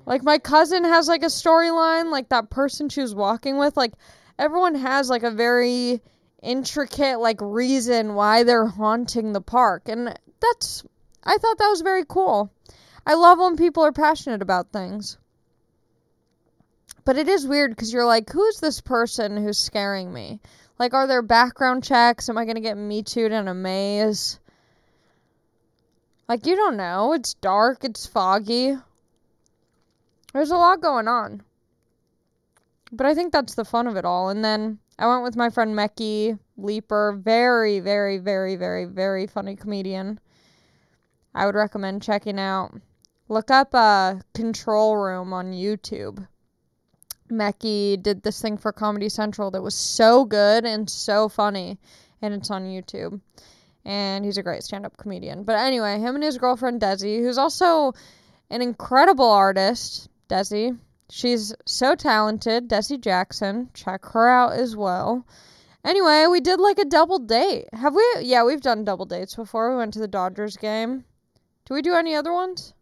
[0.06, 3.92] Like my cousin has like a storyline, like that person she was walking with, like
[4.38, 6.00] everyone has like a very
[6.42, 9.90] intricate like reason why they're haunting the park.
[9.90, 10.84] And that's
[11.22, 12.50] I thought that was very cool.
[13.06, 15.18] I love when people are passionate about things.
[17.04, 20.40] But it is weird because you're like, who's this person who's scaring me?
[20.78, 22.28] Like, are there background checks?
[22.28, 24.38] Am I going to get me too in a maze?
[26.28, 27.12] Like, you don't know.
[27.12, 28.76] It's dark, it's foggy.
[30.32, 31.42] There's a lot going on.
[32.92, 34.28] But I think that's the fun of it all.
[34.28, 37.18] And then I went with my friend Mecky Leaper.
[37.20, 40.20] Very, very, very, very, very funny comedian.
[41.34, 42.72] I would recommend checking out.
[43.30, 46.26] Look up uh, Control Room on YouTube.
[47.30, 51.78] Mecky did this thing for Comedy Central that was so good and so funny,
[52.20, 53.20] and it's on YouTube.
[53.84, 55.44] And he's a great stand up comedian.
[55.44, 57.92] But anyway, him and his girlfriend Desi, who's also
[58.50, 60.76] an incredible artist, Desi.
[61.08, 63.70] She's so talented, Desi Jackson.
[63.74, 65.24] Check her out as well.
[65.84, 67.68] Anyway, we did like a double date.
[67.74, 68.04] Have we?
[68.22, 69.70] Yeah, we've done double dates before.
[69.70, 71.04] We went to the Dodgers game.
[71.66, 72.74] Do we do any other ones?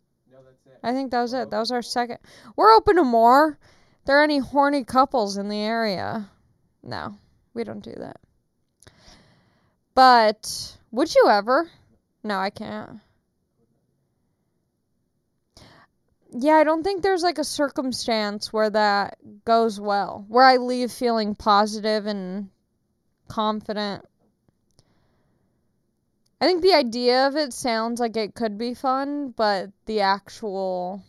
[0.82, 0.90] No, that's it.
[0.90, 1.50] I think that was it.
[1.50, 2.18] That was our second.
[2.56, 3.58] We're open to more.
[4.04, 6.30] There are any horny couples in the area?
[6.82, 7.18] No,
[7.54, 8.20] we don't do that.
[9.94, 11.70] But would you ever?
[12.24, 13.00] No, I can't.
[16.30, 20.92] Yeah, I don't think there's like a circumstance where that goes well, where I leave
[20.92, 22.50] feeling positive and
[23.28, 24.04] confident.
[26.40, 31.02] I think the idea of it sounds like it could be fun, but the actual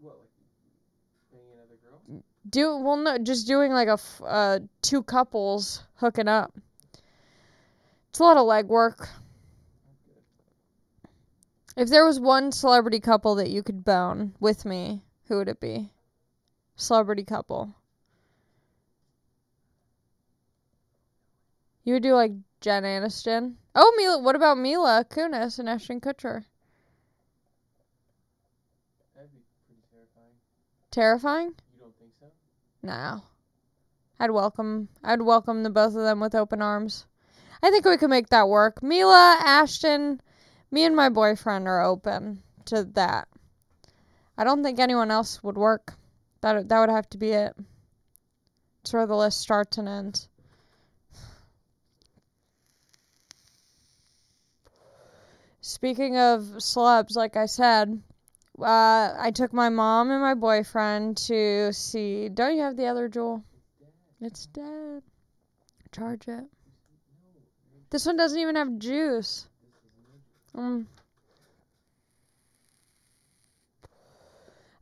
[0.00, 0.30] What, like
[1.32, 2.22] banging another girl?
[2.48, 6.54] do well no just doing like a f- uh two couples hooking up.
[8.08, 9.08] It's a lot of legwork.
[11.76, 15.60] If there was one celebrity couple that you could bone with me, who would it
[15.60, 15.90] be?
[16.76, 17.74] Celebrity couple.
[21.84, 22.32] You would do like
[22.64, 23.56] Jen Aniston.
[23.74, 24.22] Oh, Mila.
[24.22, 26.44] What about Mila Kunis and Ashton Kutcher?
[29.14, 30.32] That'd be pretty terrifying.
[30.90, 31.48] Terrifying?
[31.74, 32.24] You don't think so?
[32.82, 33.20] No.
[34.18, 34.88] I'd welcome.
[35.02, 37.04] I'd welcome the both of them with open arms.
[37.62, 38.82] I think we could make that work.
[38.82, 40.22] Mila, Ashton,
[40.70, 43.28] me and my boyfriend are open to that.
[44.38, 45.92] I don't think anyone else would work.
[46.40, 47.54] That that would have to be it.
[48.80, 50.30] It's where the list starts and ends.
[55.66, 58.02] Speaking of celebs, like I said,
[58.60, 62.28] uh, I took my mom and my boyfriend to see.
[62.28, 63.42] Don't you have the other jewel?
[64.20, 65.02] It's dead.
[65.90, 66.44] Charge it.
[67.88, 69.48] This one doesn't even have juice.
[70.54, 70.84] Mm.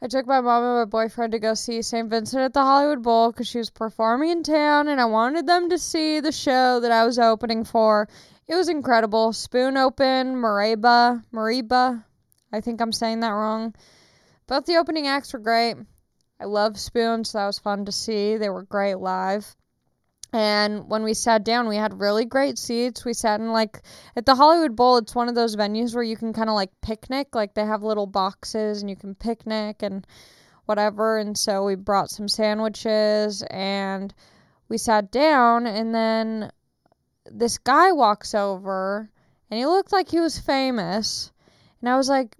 [0.02, 2.10] I took my mom and my boyfriend to go see St.
[2.10, 5.70] Vincent at the Hollywood Bowl because she was performing in town and I wanted them
[5.70, 8.08] to see the show that I was opening for.
[8.48, 9.32] It was incredible.
[9.32, 12.04] Spoon open, Mariba, Mariba.
[12.52, 13.74] I think I'm saying that wrong.
[14.46, 15.76] Both the opening acts were great.
[16.40, 18.36] I love Spoon, so that was fun to see.
[18.36, 19.54] They were great live.
[20.32, 23.04] And when we sat down, we had really great seats.
[23.04, 23.82] We sat in like
[24.16, 26.70] at the Hollywood Bowl, it's one of those venues where you can kind of like
[26.80, 27.34] picnic.
[27.34, 30.06] Like they have little boxes and you can picnic and
[30.64, 31.18] whatever.
[31.18, 34.12] And so we brought some sandwiches and
[34.70, 35.66] we sat down.
[35.66, 36.50] And then
[37.30, 39.10] this guy walks over
[39.50, 41.30] and he looked like he was famous.
[41.80, 42.36] And I was like,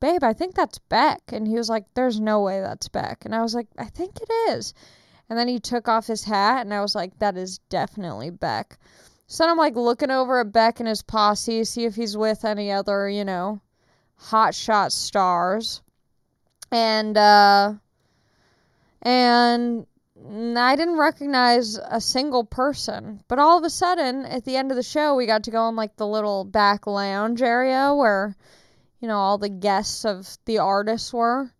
[0.00, 1.20] babe, I think that's Beck.
[1.32, 3.24] And he was like, there's no way that's Beck.
[3.24, 4.74] And I was like, I think it is.
[5.28, 8.78] And then he took off his hat, and I was like, that is definitely Beck.
[9.26, 12.44] So then I'm like looking over at Beck and his posse, see if he's with
[12.44, 13.60] any other, you know,
[14.16, 15.80] hot shot stars.
[16.70, 17.74] And, uh,
[19.00, 19.86] and
[20.26, 23.22] I didn't recognize a single person.
[23.28, 25.68] But all of a sudden, at the end of the show, we got to go
[25.68, 28.36] in like the little back lounge area where,
[29.00, 31.52] you know, all the guests of the artists were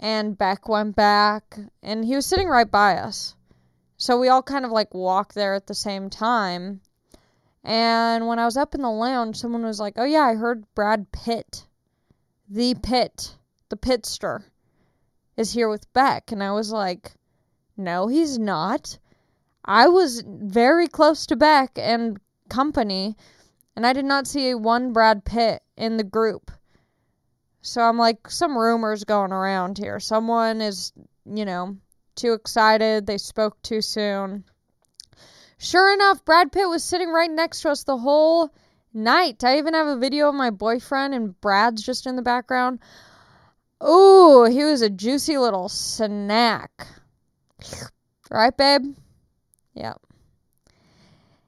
[0.00, 3.36] and Beck went back, and he was sitting right by us.
[3.98, 6.80] So we all kind of like walked there at the same time.
[7.62, 10.64] And when I was up in the lounge, someone was like, Oh, yeah, I heard
[10.74, 11.66] Brad Pitt,
[12.48, 13.36] the Pitt,
[13.68, 14.44] the Pitster,
[15.36, 16.32] is here with Beck.
[16.32, 17.12] And I was like,
[17.80, 18.98] No, he's not.
[19.64, 22.18] I was very close to Beck and
[22.50, 23.16] company,
[23.74, 26.50] and I did not see one Brad Pitt in the group.
[27.62, 29.98] So I'm like, some rumors going around here.
[29.98, 30.92] Someone is,
[31.24, 31.78] you know,
[32.16, 33.06] too excited.
[33.06, 34.44] They spoke too soon.
[35.56, 38.50] Sure enough, Brad Pitt was sitting right next to us the whole
[38.92, 39.42] night.
[39.42, 42.80] I even have a video of my boyfriend, and Brad's just in the background.
[43.82, 46.86] Ooh, he was a juicy little snack.
[48.30, 48.94] Right, babe?
[49.74, 50.00] Yep.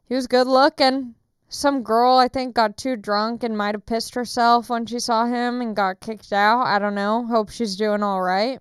[0.09, 1.15] He was good looking
[1.55, 5.27] some girl I think got too drunk and might have pissed herself when she saw
[5.27, 6.63] him and got kicked out.
[6.63, 7.27] I don't know.
[7.27, 8.59] Hope she's doing all right.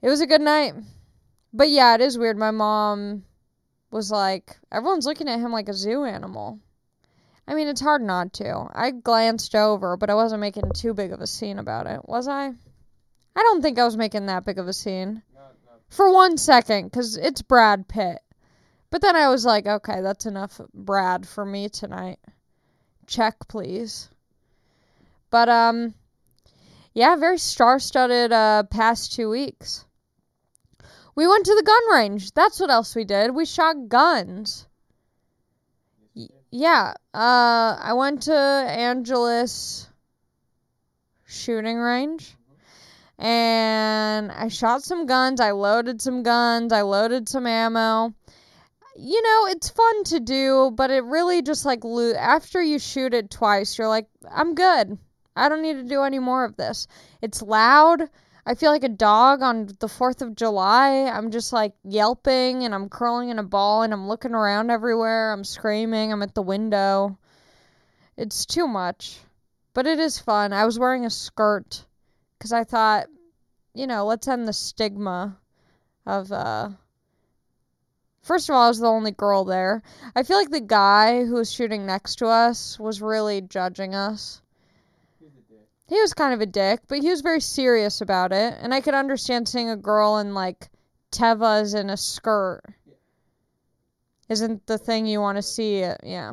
[0.00, 0.74] It was a good night.
[1.52, 2.38] But yeah, it is weird.
[2.38, 3.24] My mom
[3.90, 6.58] was like, everyone's looking at him like a zoo animal.
[7.46, 8.66] I mean, it's hard not to.
[8.72, 12.26] I glanced over, but I wasn't making too big of a scene about it, was
[12.26, 12.46] I?
[12.46, 15.22] I don't think I was making that big of a scene.
[15.94, 18.18] For one second, because it's Brad Pitt.
[18.90, 22.18] But then I was like, okay, that's enough Brad for me tonight.
[23.06, 24.08] Check, please.
[25.30, 25.94] But, um,
[26.94, 29.84] Yeah, very star-studded uh past 2 weeks.
[31.14, 32.32] We went to the gun range.
[32.32, 33.30] That's what else we did.
[33.32, 34.66] We shot guns.
[36.16, 36.32] Did.
[36.50, 39.88] Yeah, uh I went to Angeles
[41.24, 42.36] shooting range
[43.18, 48.14] and I shot some guns, I loaded some guns, I loaded some ammo.
[48.96, 53.14] You know, it's fun to do, but it really just like lo- after you shoot
[53.14, 54.98] it twice, you're like, I'm good.
[55.36, 56.86] I don't need to do any more of this.
[57.20, 58.08] It's loud.
[58.46, 61.10] I feel like a dog on the 4th of July.
[61.12, 65.32] I'm just like yelping and I'm curling in a ball and I'm looking around everywhere.
[65.32, 66.12] I'm screaming.
[66.12, 67.18] I'm at the window.
[68.16, 69.18] It's too much.
[69.72, 70.52] But it is fun.
[70.52, 71.84] I was wearing a skirt
[72.38, 73.06] because I thought,
[73.74, 75.38] you know, let's end the stigma
[76.06, 76.70] of, uh,
[78.24, 79.82] First of all, I was the only girl there.
[80.16, 84.40] I feel like the guy who was shooting next to us was really judging us.
[85.20, 85.68] He's a dick.
[85.88, 88.80] He was kind of a dick, but he was very serious about it, and I
[88.80, 90.70] could understand seeing a girl in like
[91.12, 92.62] Tevas in a skirt.
[94.30, 96.00] Isn't the thing you want to see it?
[96.02, 96.32] Yeah.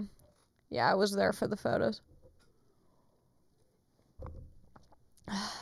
[0.69, 1.99] Yeah, I was there for the photos.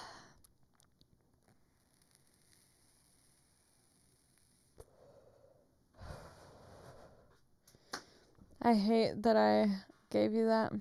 [8.62, 9.68] I hate that I
[10.10, 10.72] gave you that.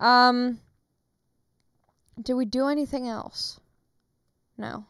[0.00, 0.60] Um
[2.20, 3.58] did we do anything else?
[4.56, 4.84] No.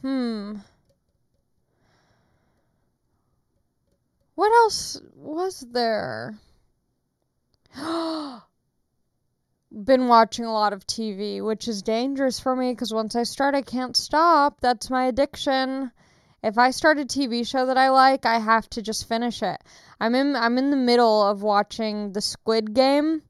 [0.00, 0.56] Hmm.
[4.34, 6.38] What else was there?
[9.70, 13.54] Been watching a lot of TV, which is dangerous for me because once I start,
[13.54, 14.60] I can't stop.
[14.60, 15.92] That's my addiction.
[16.42, 19.62] If I start a TV show that I like, I have to just finish it.
[20.00, 23.22] I'm in I'm in the middle of watching The Squid Game.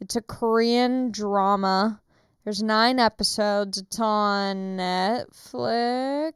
[0.00, 2.02] It's a Korean drama.
[2.44, 3.78] There's 9 episodes.
[3.78, 6.34] It's on Netflix.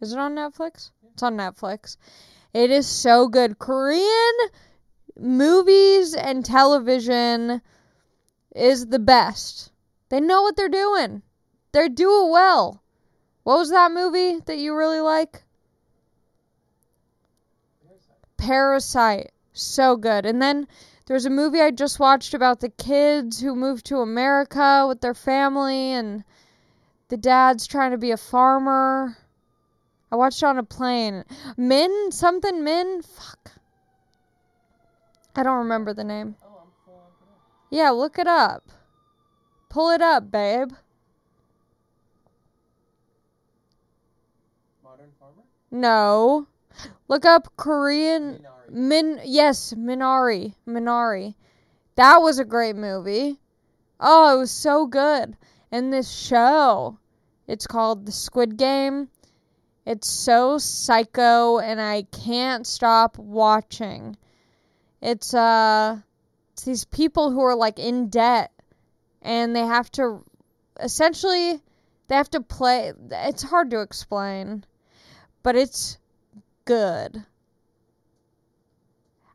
[0.00, 0.90] Is it on Netflix?
[1.12, 1.96] It's on Netflix.
[2.52, 3.60] It is so good.
[3.60, 4.34] Korean
[5.16, 7.62] movies and television
[8.54, 9.70] is the best.
[10.08, 11.22] They know what they're doing.
[11.72, 12.83] They do it well.
[13.44, 15.42] What was that movie that you really like?
[17.86, 18.36] Parasite.
[18.36, 19.30] Parasite.
[19.52, 20.26] So good.
[20.26, 20.66] And then
[21.06, 25.14] there's a movie I just watched about the kids who moved to America with their
[25.14, 26.24] family and
[27.08, 29.16] the dad's trying to be a farmer.
[30.10, 31.24] I watched it on a plane.
[31.56, 33.02] Min something Min?
[33.02, 33.52] Fuck.
[35.36, 36.36] I don't remember the name.
[36.42, 37.76] Oh, I'm full on for that.
[37.76, 38.62] Yeah, look it up.
[39.68, 40.70] Pull it up, babe.
[44.82, 45.42] Modern Farmer?
[45.74, 46.46] No.
[47.08, 48.70] Look up Korean Minari.
[48.70, 50.54] Min yes, Minari.
[50.68, 51.34] Minari.
[51.96, 53.40] That was a great movie.
[53.98, 55.36] Oh, it was so good.
[55.72, 56.96] And this show,
[57.48, 59.08] it's called The Squid Game.
[59.84, 64.16] It's so psycho and I can't stop watching.
[65.02, 65.98] It's uh
[66.52, 68.52] it's these people who are like in debt
[69.22, 70.24] and they have to
[70.80, 71.60] essentially
[72.06, 74.64] they have to play it's hard to explain,
[75.44, 75.98] but it's
[76.64, 77.24] good.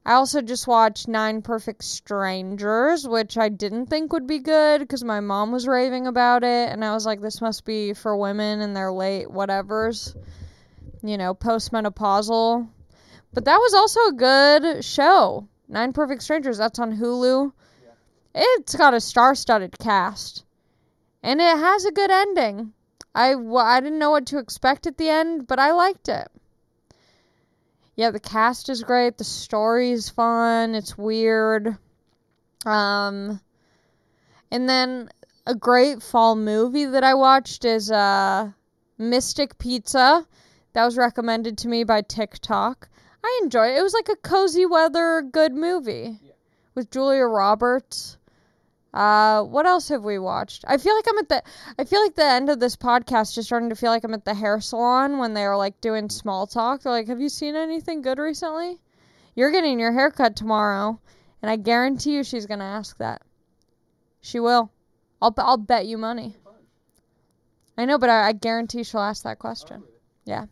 [0.05, 5.03] I also just watched Nine Perfect Strangers, which I didn't think would be good because
[5.03, 8.60] my mom was raving about it, and I was like, this must be for women
[8.60, 10.16] in their late whatevers,
[11.03, 12.68] you know, postmenopausal.
[13.34, 15.47] But that was also a good show.
[15.68, 17.51] Nine Perfect Strangers, that's on Hulu.
[18.34, 20.43] It's got a star studded cast,
[21.22, 22.74] and it has a good ending.
[23.16, 26.30] I, I didn't know what to expect at the end, but I liked it
[27.99, 29.18] yeah, the cast is great.
[29.18, 30.74] The story is fun.
[30.74, 31.78] It's weird.
[32.66, 33.41] Um,
[34.49, 35.10] and then
[35.45, 38.51] a great fall movie that I watched is uh,
[38.97, 40.26] Mystic Pizza.
[40.72, 42.88] That was recommended to me by TikTok.
[43.22, 43.80] I enjoyed it.
[43.80, 46.32] It was like a cozy weather, good movie Yeah.
[46.76, 48.18] with Julia Roberts.
[48.94, 50.66] Uh, what else have we watched?
[50.68, 51.44] I feel like I'm at the.
[51.78, 54.14] I feel like the end of this podcast is just starting to feel like I'm
[54.14, 56.82] at the hair salon when they're like doing small talk.
[56.82, 58.80] They're like, "Have you seen anything good recently?"
[59.36, 61.00] You're getting your hair cut tomorrow,
[61.42, 63.22] and I guarantee you she's gonna ask that.
[64.22, 64.72] She will.
[65.22, 66.36] I'll I'll bet you money.
[67.78, 69.84] I know, but I, I guarantee she'll ask that question.
[70.26, 70.48] Yeah.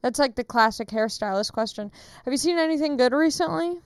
[0.00, 1.90] That's like the classic hairstylist question.
[2.24, 3.80] Have you seen anything good recently?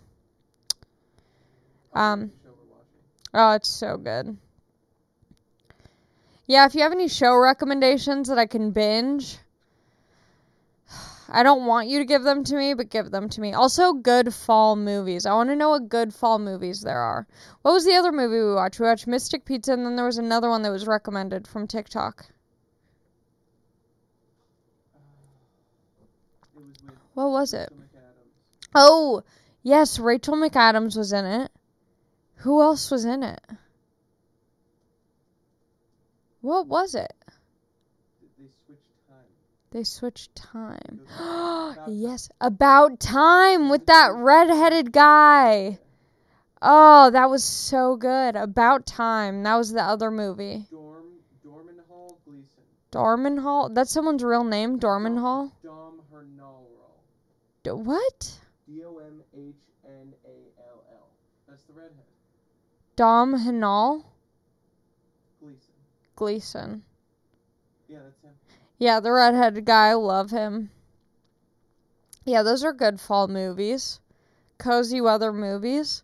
[1.95, 3.22] Um, watch the show we're watching.
[3.35, 4.37] Oh, it's so good.
[6.47, 9.39] Yeah, if you have any show recommendations that I can binge,
[11.29, 13.55] I don't want you to give them to me, but give them to me.
[13.55, 15.25] Also, good fall movies.
[15.25, 17.27] I want to know what good fall movies there are.
[17.63, 18.81] What was the other movie we watched?
[18.81, 22.27] We watched Mystic Pizza, and then there was another one that was recommended from TikTok.
[26.55, 26.65] Was
[27.15, 27.73] What was it?
[28.75, 29.23] Oh,
[29.63, 31.52] yes, Rachel McAdams was in it.
[32.43, 33.41] Who else was in it?
[36.41, 37.15] What was it?
[38.37, 39.27] They switched time.
[39.71, 41.01] They switched time.
[41.19, 45.79] About yes, about time with that redheaded guy.
[46.61, 48.35] Oh, that was so good.
[48.35, 49.45] About time.
[49.45, 50.67] That was the other movie.
[50.69, 51.05] Dorm
[51.45, 52.63] Dorman Hall Gleason.
[52.91, 53.69] Dorman Hall.
[53.69, 54.79] That's someone's real name.
[54.79, 55.53] Dorman Hall.
[55.63, 56.67] Dom Hernall.
[57.63, 58.39] D- what?
[58.67, 59.55] D O M H
[59.87, 61.09] N A L L.
[61.49, 62.05] That's the redhead.
[62.95, 64.05] Dom Hanal
[65.41, 65.73] Gleason.
[66.15, 66.85] Gleason.
[67.89, 68.33] Yeah, that's him.
[68.79, 69.89] Yeah, the redheaded guy.
[69.89, 70.71] I love him.
[72.25, 74.01] Yeah, those are good fall movies.
[74.59, 76.03] Cozy weather movies.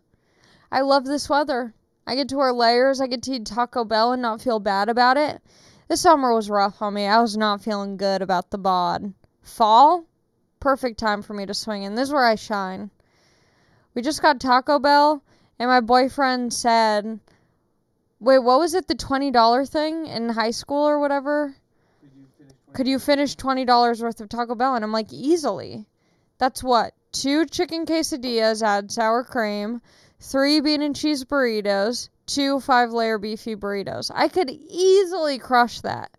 [0.71, 1.73] I love this weather.
[2.05, 2.99] I get to wear layers.
[2.99, 5.41] I get to eat Taco Bell and not feel bad about it.
[5.87, 7.05] This summer was rough on me.
[7.05, 9.13] I was not feeling good about the bod.
[9.41, 10.05] Fall?
[10.59, 11.95] Perfect time for me to swing in.
[11.95, 12.91] This is where I shine.
[13.93, 15.23] We just got Taco Bell,
[15.59, 17.19] and my boyfriend said,
[18.21, 18.87] Wait, what was it?
[18.87, 21.55] The $20 thing in high school or whatever?
[22.01, 22.55] Could you finish?
[22.65, 24.75] 20 could you finish twenty dollars worth of Taco Bell?
[24.75, 25.85] And I'm like, easily.
[26.37, 29.81] That's what two chicken quesadillas, add sour cream,
[30.19, 34.11] three bean and cheese burritos, two five layer beefy burritos.
[34.13, 36.11] I could easily crush that,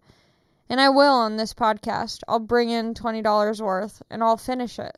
[0.69, 2.21] and I will on this podcast.
[2.29, 4.97] I'll bring in twenty dollars worth, and I'll finish it.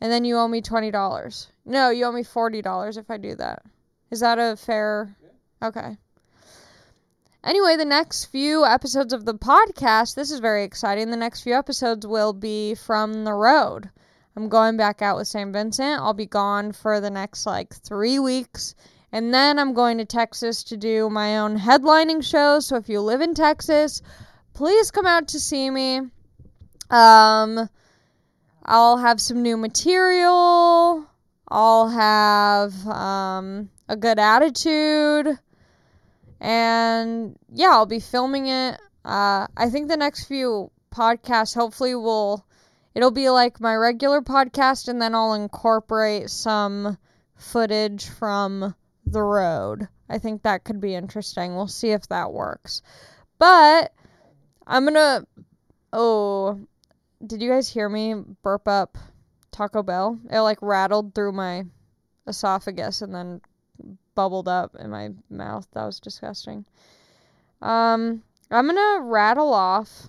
[0.00, 1.48] And then you owe me twenty dollars.
[1.64, 3.62] No, you owe me forty dollars if I do that.
[4.10, 5.14] Is that a fair?
[5.62, 5.96] Okay.
[7.42, 11.10] Anyway, the next few episodes of the podcast, this is very exciting.
[11.10, 13.88] The next few episodes will be from the road.
[14.36, 15.52] I'm going back out with St.
[15.52, 16.00] Vincent.
[16.00, 18.74] I'll be gone for the next like three weeks.
[19.12, 22.60] And then I'm going to Texas to do my own headlining show.
[22.60, 24.02] So if you live in Texas,
[24.52, 25.98] please come out to see me.
[26.90, 27.68] Um,
[28.64, 31.06] I'll have some new material.
[31.50, 35.38] I'll have um, a good attitude
[36.40, 38.80] and yeah, I'll be filming it.
[39.04, 42.44] Uh, I think the next few podcasts hopefully will
[42.94, 46.98] it'll be like my regular podcast, and then I'll incorporate some
[47.36, 48.74] footage from
[49.06, 49.88] the road.
[50.08, 51.54] I think that could be interesting.
[51.54, 52.82] We'll see if that works.
[53.38, 53.92] But
[54.66, 55.26] I'm gonna.
[55.92, 56.60] Oh,
[57.24, 58.96] did you guys hear me burp up
[59.52, 60.18] Taco Bell?
[60.30, 61.64] It like rattled through my
[62.26, 63.40] esophagus and then
[64.14, 65.66] bubbled up in my mouth.
[65.72, 66.64] That was disgusting.
[67.62, 70.08] Um, I'm gonna rattle off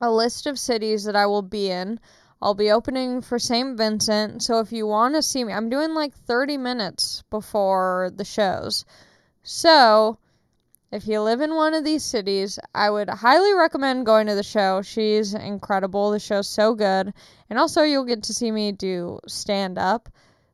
[0.00, 2.00] a list of cities that I will be in.
[2.42, 3.78] I'll be opening for St.
[3.78, 8.24] Vincent, so if you want to see me, I'm doing like 30 minutes before the
[8.24, 8.84] shows.
[9.42, 10.18] So,
[10.92, 14.42] if you live in one of these cities, I would highly recommend going to the
[14.42, 14.82] show.
[14.82, 16.10] She's incredible.
[16.10, 17.12] The show's so good.
[17.50, 20.08] And also, you'll get to see me do stand up.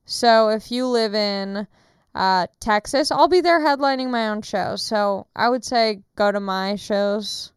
[0.05, 1.67] So, if you live in
[2.15, 3.11] uh, Texas.
[3.11, 4.77] I'll be there headlining my own show.
[4.77, 7.53] So I would say go to my shows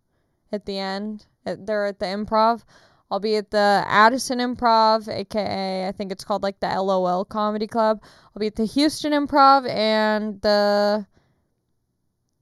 [0.51, 1.25] at the end.
[1.45, 2.63] At, they're at the improv.
[3.11, 7.67] I'll be at the Addison Improv, aka I think it's called like the LOL Comedy
[7.67, 8.01] Club.
[8.03, 11.05] I'll be at the Houston Improv and the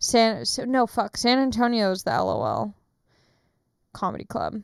[0.03, 2.75] San no fuck San Antonio's the LOL
[3.93, 4.61] Comedy Club.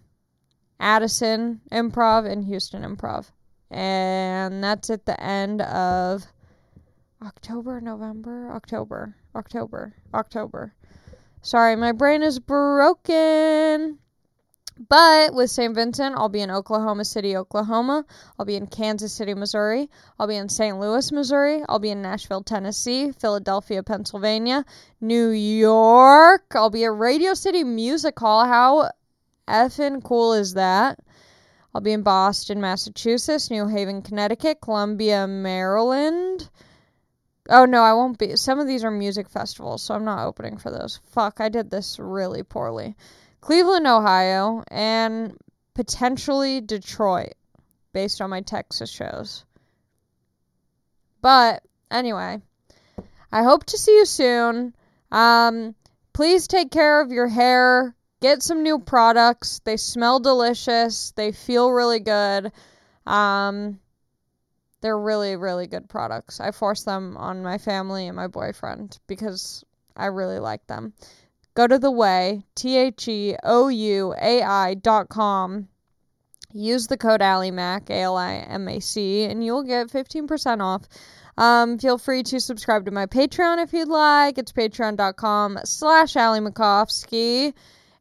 [0.82, 3.32] Addison Improv and Houston Improv.
[3.72, 6.26] And that's at the end of
[7.22, 10.74] October, November, October, October, October.
[11.42, 14.00] Sorry, my brain is broken.
[14.88, 15.76] But with St.
[15.76, 18.06] Vincent, I'll be in Oklahoma City, Oklahoma.
[18.38, 19.90] I'll be in Kansas City, Missouri.
[20.18, 20.80] I'll be in St.
[20.80, 21.64] Louis, Missouri.
[21.68, 24.64] I'll be in Nashville, Tennessee, Philadelphia, Pennsylvania,
[25.02, 26.46] New York.
[26.56, 28.46] I'll be at Radio City Music Hall.
[28.46, 28.92] How
[29.50, 31.00] effing cool is that?
[31.76, 36.50] I'll be in Boston, Massachusetts, New Haven, Connecticut, Columbia, Maryland.
[37.50, 38.38] Oh no, I won't be.
[38.38, 41.02] Some of these are music festivals, so I'm not opening for those.
[41.08, 42.96] Fuck, I did this really poorly.
[43.42, 45.38] Cleveland, Ohio, and
[45.74, 47.34] potentially Detroit,
[47.94, 49.46] based on my Texas shows.
[51.22, 52.42] But anyway,
[53.32, 54.76] I hope to see you soon.
[55.12, 55.76] Um,
[56.14, 57.96] please take care of your hair.
[58.22, 59.62] Get some new products.
[59.64, 61.12] They smell delicious.
[61.12, 62.52] They feel really good.
[63.06, 63.80] Um,
[64.82, 66.40] they're really, really good products.
[66.40, 69.64] I force them on my family and my boyfriend because
[69.96, 70.94] I really like them.
[71.60, 75.68] Go to the Ouai, T H E O U A I dot com.
[76.54, 80.84] use the code AliMac, A L I M A C, and you'll get 15% off.
[81.38, 84.38] Um, feel free to subscribe to my Patreon if you'd like.
[84.38, 87.54] It's patreon.com slash Macofsky.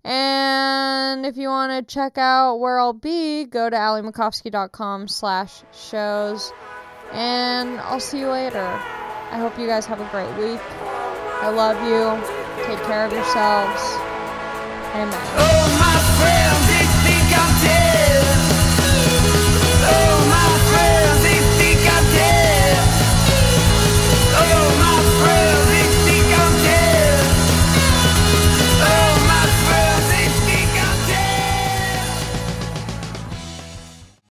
[0.05, 6.53] And if you want to check out where I'll be, go to alimacofsky.com slash shows.
[7.11, 8.65] And I'll see you later.
[9.33, 10.61] I hope you guys have a great week.
[11.43, 12.38] I love you.
[12.69, 13.81] Take care of yourselves.
[14.93, 15.09] Amen.
[15.39, 16.68] Oh,